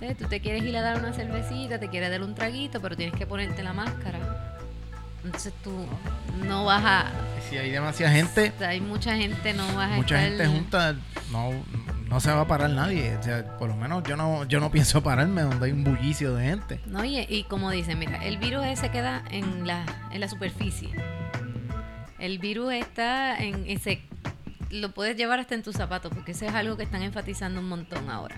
[0.00, 2.96] eh, tú te quieres ir a dar una cervecita, te quieres dar un traguito, pero
[2.96, 4.18] tienes que ponerte la máscara.
[5.24, 5.86] Entonces tú
[6.46, 7.12] no vas a.
[7.48, 10.94] Si hay demasiada gente, Hay mucha gente, no vas a mucha gente junta,
[11.32, 11.50] no,
[12.08, 13.16] no se va a parar nadie.
[13.16, 16.34] O sea, por lo menos yo no, yo no pienso pararme donde hay un bullicio
[16.34, 16.80] de gente.
[16.86, 20.90] No, y, y como dicen, mira, el virus ese queda en la, en la superficie.
[22.18, 24.02] El virus está en ese.
[24.70, 27.68] Lo puedes llevar hasta en tus zapatos, porque eso es algo que están enfatizando un
[27.68, 28.36] montón ahora.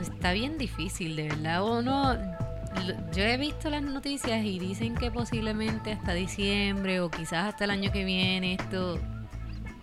[0.00, 1.62] Está bien difícil, de verdad.
[1.62, 2.14] O no.
[2.14, 7.64] lo- Yo he visto las noticias y dicen que posiblemente hasta diciembre o quizás hasta
[7.64, 8.98] el año que viene esto.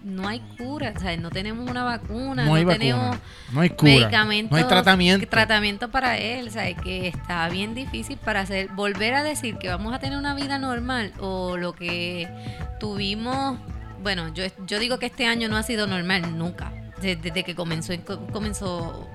[0.04, 3.18] No hay cura, o sea, no tenemos una vacuna, No hay vacuna, tenemos
[3.52, 5.28] no hay cura, medicamentos, no hay tratamiento.
[5.28, 9.70] tratamiento para él, o sea, que está bien difícil para hacer, volver a decir que
[9.70, 12.28] vamos a tener una vida normal o lo que
[12.80, 13.60] tuvimos,
[14.02, 17.54] bueno, yo, yo digo que este año no ha sido normal nunca, desde, desde que
[17.54, 17.93] comenzó,
[18.34, 19.08] comenzó,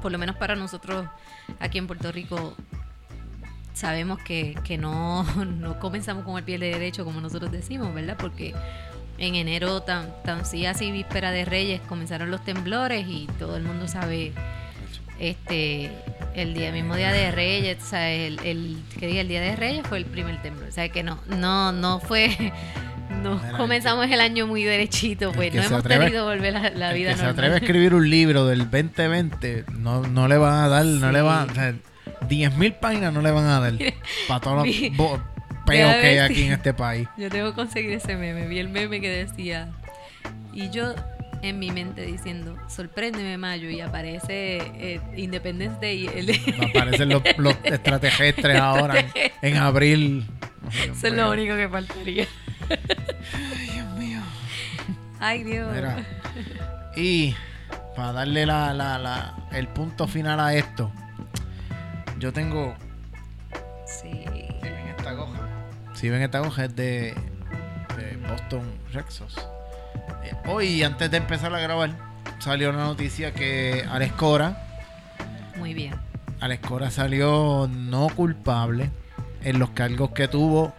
[0.00, 1.06] por lo menos para nosotros
[1.60, 2.56] aquí en Puerto Rico,
[3.74, 8.16] sabemos que, que no, no comenzamos con el pie de derecho como nosotros decimos, ¿verdad?
[8.18, 8.54] Porque
[9.18, 13.62] en enero, tan, tan sí así víspera de Reyes, comenzaron los temblores y todo el
[13.62, 14.32] mundo sabe
[15.18, 15.90] este
[16.34, 19.54] el día mismo día de Reyes, o sea, el, el que diga el día de
[19.54, 22.52] Reyes fue el primer temblor, o sea que no, no, no fue
[23.22, 26.70] no Mira, comenzamos el año muy derechito, pues no se hemos atreve- tenido volver a
[26.70, 27.32] la El vida que se normal.
[27.34, 31.20] atreve a escribir un libro del 2020, no, no le van a dar, no le
[31.20, 31.74] van o sea,
[32.28, 33.74] 10.000 páginas no le van a dar
[34.28, 34.76] para todos los
[35.68, 37.08] Mira, que hay aquí en este país.
[37.16, 38.46] Yo tengo que conseguir ese meme.
[38.48, 39.68] Vi el meme que decía.
[40.52, 40.94] Y yo
[41.40, 46.06] en mi mente diciendo, sorpréndeme Mayo, y aparece eh, Independence Day.
[46.14, 46.30] El,
[46.70, 49.10] Aparecen los, los extraterrestres ahora en,
[49.40, 50.26] en abril.
[50.90, 52.26] Eso es lo único que faltaría.
[53.72, 54.20] Dios mío.
[55.20, 55.72] Ay, Dios.
[55.74, 56.04] Mira.
[56.96, 57.34] Y
[57.96, 60.92] para darle la, la- la- el punto final a esto,
[62.18, 62.74] yo tengo.
[63.86, 64.24] Sí.
[66.10, 67.14] Ven esta hoja es de,
[67.96, 69.36] de Boston Red Sox.
[70.24, 71.90] Eh, hoy, antes de empezar a grabar,
[72.38, 74.80] salió la noticia que Alex Cora,
[75.56, 75.94] Muy bien.
[76.40, 78.90] Alex Cora salió no culpable
[79.44, 80.72] en los cargos que tuvo,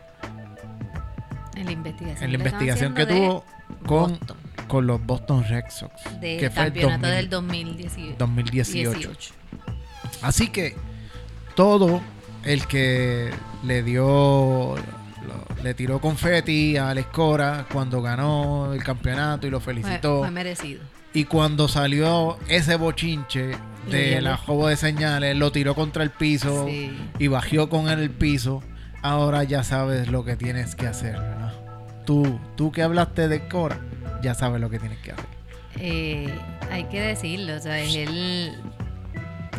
[1.55, 2.23] En la investigación.
[2.23, 3.45] en la investigación que tuvo
[3.85, 4.19] con,
[4.67, 5.93] con los Boston Red Sox.
[6.19, 8.15] del que fue el campeonato 2000 del 2018.
[8.17, 8.99] 2018.
[8.99, 9.33] 18.
[10.21, 10.75] Así que
[11.55, 12.01] todo
[12.43, 13.29] el que
[13.63, 14.75] le dio,
[15.27, 20.19] lo- le tiró confeti a Alex Cora cuando ganó el campeonato y lo felicitó.
[20.19, 20.81] fue merecido.
[21.13, 23.51] Y cuando salió ese bochinche
[23.89, 26.91] de la jobo de señales, lo tiró contra el piso Sí.
[27.19, 28.63] y bajó con él el piso.
[29.03, 31.53] Ahora ya sabes lo que tienes que hacer, ¿verdad?
[32.05, 33.79] Tú, tú que hablaste de Cora,
[34.23, 35.25] ya sabes lo que tienes que hacer.
[35.79, 36.33] Eh,
[36.71, 38.55] hay que decirlo, o sea, es el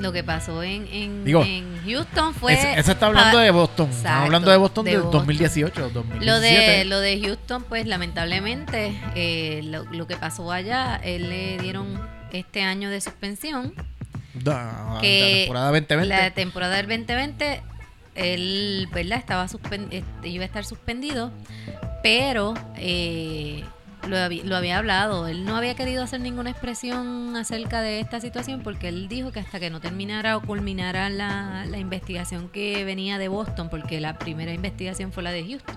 [0.00, 3.86] lo que pasó en, en, Digo, en Houston fue ese está hablando de Boston.
[3.86, 5.20] exacto, Estamos hablando de Boston de del Boston.
[5.20, 6.24] 2018, 2017.
[6.26, 11.58] lo de lo de Houston, pues lamentablemente eh, lo, lo que pasó allá, él le
[11.58, 12.00] dieron
[12.32, 13.74] este año de suspensión,
[14.34, 16.08] Da- que la temporada 2020.
[16.16, 17.62] la temporada del 2020
[18.16, 19.18] él, ¿verdad?
[19.18, 21.32] Estaba suspen- este, iba a estar suspendido,
[22.02, 23.64] pero eh,
[24.08, 25.26] lo, habí- lo había hablado.
[25.28, 29.40] Él no había querido hacer ninguna expresión acerca de esta situación porque él dijo que
[29.40, 34.18] hasta que no terminara o culminara la, la investigación que venía de Boston, porque la
[34.18, 35.76] primera investigación fue la de Houston.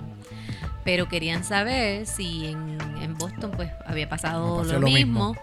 [0.83, 5.33] Pero querían saber si en, en Boston pues había pasado lo mismo.
[5.33, 5.37] mismo.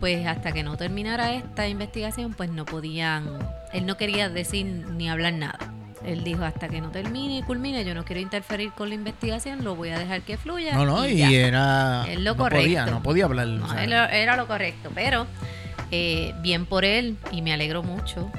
[0.00, 3.26] Pues hasta que no terminara esta investigación, pues no podían,
[3.72, 5.58] él no quería decir ni hablar nada.
[6.04, 9.62] Él dijo, hasta que no termine y culmine, yo no quiero interferir con la investigación,
[9.62, 10.74] lo voy a dejar que fluya.
[10.74, 11.30] no, no, y, ya".
[11.30, 12.04] era.
[12.08, 12.90] Es lo no podía, correcto.
[12.90, 13.46] no podía hablar.
[13.46, 15.26] No, o sea, era, era lo correcto, pero
[15.90, 18.30] eh, bien por él y me alegro mucho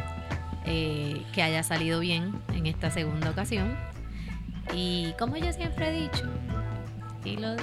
[0.65, 3.75] eh, que haya salido bien en esta segunda ocasión.
[4.73, 6.23] Y como yo siempre he dicho,
[7.23, 7.55] y lo,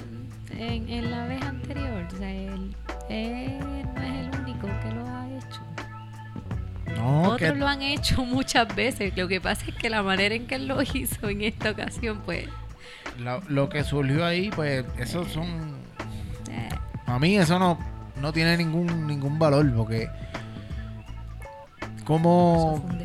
[0.57, 2.75] en, en la vez anterior, o sea, él,
[3.09, 3.59] él
[3.95, 4.30] no es el
[7.01, 9.17] no, Otros que lo han hecho muchas veces.
[9.17, 12.21] Lo que pasa es que la manera en que él lo hizo en esta ocasión,
[12.25, 12.47] pues...
[13.19, 15.77] lo, lo que surgió ahí, pues, esos son.
[16.51, 16.69] eh,
[17.07, 17.79] A mí eso no,
[18.21, 20.05] no tiene ningún, ningún valor, porque.
[20.05, 20.13] eso
[22.05, 22.87] Como.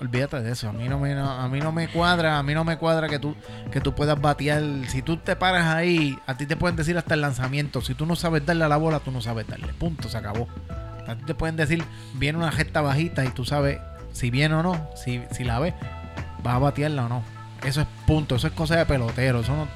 [0.00, 0.68] Olvídate de eso.
[0.68, 3.08] A mí no me, no- a mí no me cuadra, a mí no me cuadra
[3.08, 3.34] que tú,
[3.70, 4.62] que tú puedas batear.
[4.88, 7.80] Si tú te paras ahí, a ti te pueden decir hasta el lanzamiento.
[7.80, 9.72] Si tú no sabes darle a la bola, tú no sabes darle.
[9.72, 10.48] Punto, se acabó.
[11.06, 11.84] A ti te pueden decir,
[12.14, 13.78] viene una gesta bajita y tú sabes
[14.12, 15.74] si viene o no, si, si la ves,
[16.42, 17.22] vas a batearla o no.
[17.64, 19.40] Eso es punto, eso es cosa de pelotero.
[19.40, 19.66] Eso no,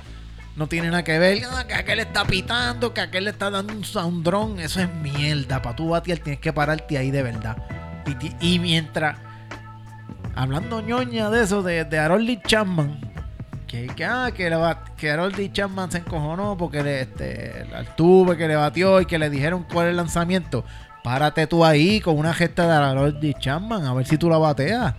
[0.57, 1.43] no tiene nada que ver.
[1.51, 4.61] "Ah, que aquel está pitando, que aquel le está dando un soundrón.
[4.61, 5.63] Eso es mierda.
[5.63, 7.57] Para tú batear tienes que pararte ahí de verdad.
[8.41, 9.19] Y, mientras
[10.35, 13.01] hablando ñoña de eso, de, de Harold Chapman,
[13.67, 18.57] que, que, ah, que, Harold Chapman se encojonó porque le, este, el Altuve que le
[18.57, 20.65] batió y que le dijeron cuál es el lanzamiento.
[21.03, 24.95] Párate tú ahí con una gesta de Harold Chapman, a ver si tú la bateas.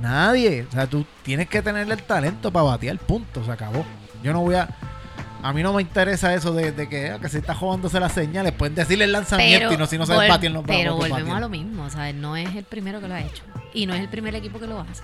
[0.00, 0.66] Nadie.
[0.68, 3.44] O sea, tú tienes que tener el talento para batear, punto.
[3.44, 3.84] Se acabó.
[4.22, 4.68] Yo no voy a.
[5.42, 8.12] A mí no me interesa eso de, de que, ah, que se está jugándose las
[8.12, 8.52] señales.
[8.52, 11.48] Pueden decirle el lanzamiento y no si no vol- batear, no pero volvemos a lo
[11.48, 14.08] mismo, o sea, no es el primero que lo ha hecho y no es el
[14.08, 15.02] primer equipo que lo hace.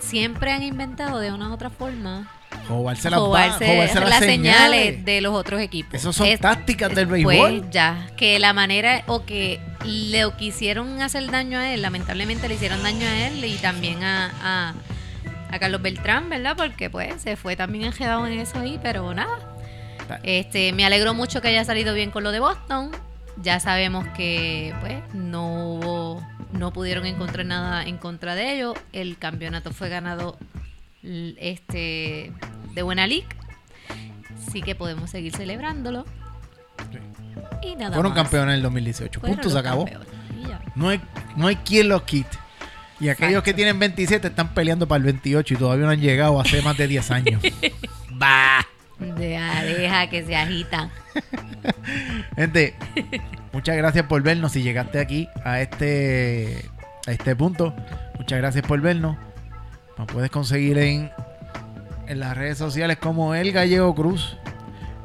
[0.00, 2.28] Siempre han inventado de una u otra forma
[2.68, 4.80] Jobarse las, ba- jugarse jobarse las, las señales.
[4.86, 5.04] señales.
[5.04, 5.94] de los otros equipos.
[5.94, 7.70] Esas son Es- tácticas del Pues béisbol.
[7.70, 12.82] ya, que la manera o que le quisieron hacer daño a él, lamentablemente le hicieron
[12.82, 14.74] daño a él y también a, a,
[15.54, 16.56] a Carlos Beltrán, ¿verdad?
[16.56, 19.38] Porque pues se fue también enredado en eso ahí, pero nada.
[20.22, 22.90] Este, me alegro mucho que haya salido bien con lo de Boston.
[23.42, 28.74] Ya sabemos que pues no hubo- no pudieron encontrar nada en contra de ellos.
[28.92, 30.38] El campeonato fue ganado
[31.38, 32.32] este
[32.74, 33.26] de buena liga.
[34.52, 36.04] Sí que podemos seguir celebrándolo.
[37.62, 38.22] Y nada Fueron más.
[38.22, 39.20] campeones en el 2018.
[39.20, 39.86] Fueron Punto, se acabó.
[40.74, 41.00] No hay,
[41.36, 42.36] no hay quien los quite.
[43.00, 43.42] Y aquellos Exacto.
[43.44, 46.76] que tienen 27 están peleando para el 28 y todavía no han llegado hace más
[46.76, 47.42] de 10 años.
[48.10, 48.66] bah.
[48.98, 50.88] De areja que se agita.
[52.36, 52.74] Gente,
[53.52, 54.52] muchas gracias por vernos.
[54.52, 56.64] Si llegaste aquí a este,
[57.06, 57.74] a este punto,
[58.18, 59.16] muchas gracias por vernos.
[59.98, 61.10] Nos puedes conseguir en,
[62.06, 64.36] en las redes sociales como El Gallego Cruz.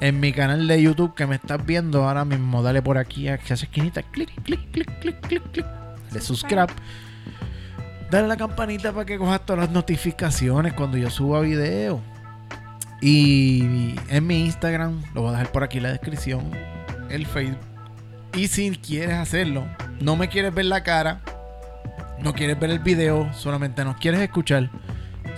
[0.02, 3.36] En mi canal de YouTube que me estás viendo ahora mismo, dale por aquí a
[3.36, 5.66] esa esquinita, clic, clic, clic, clic, clic, clic.
[6.12, 6.74] De subscribe.
[8.10, 12.02] Dale a la campanita para que cojas todas las notificaciones cuando yo suba video.
[13.02, 16.50] Y en mi Instagram, lo voy a dejar por aquí en la descripción,
[17.10, 17.60] el Facebook.
[18.36, 19.66] Y si quieres hacerlo,
[20.02, 21.22] no me quieres ver la cara,
[22.22, 24.70] no quieres ver el video, solamente nos quieres escuchar,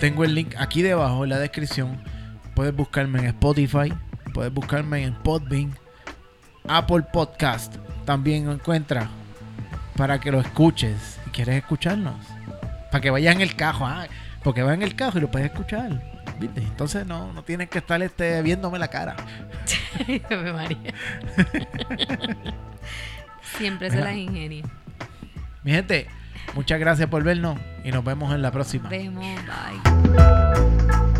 [0.00, 2.02] tengo el link aquí debajo en la descripción.
[2.54, 3.92] Puedes buscarme en Spotify,
[4.34, 5.76] puedes buscarme en Podbean,
[6.68, 7.76] Apple Podcast.
[8.04, 9.08] También lo encuentras
[9.96, 12.16] para que lo escuches si quieres escucharnos.
[12.90, 14.06] Para que vayas en el cajo, ah,
[14.42, 16.02] porque va en el cajo y lo puedes escuchar.
[16.40, 16.60] ¿Viste?
[16.60, 19.16] Entonces no, no tienes que estar este, viéndome la cara.
[20.52, 20.94] María.
[23.56, 24.64] Siempre se las ingenia.
[25.62, 26.08] Mi gente,
[26.54, 28.84] Muchas gracias por vernos y nos vemos en la próxima.
[28.84, 31.11] Nos vemos, bye.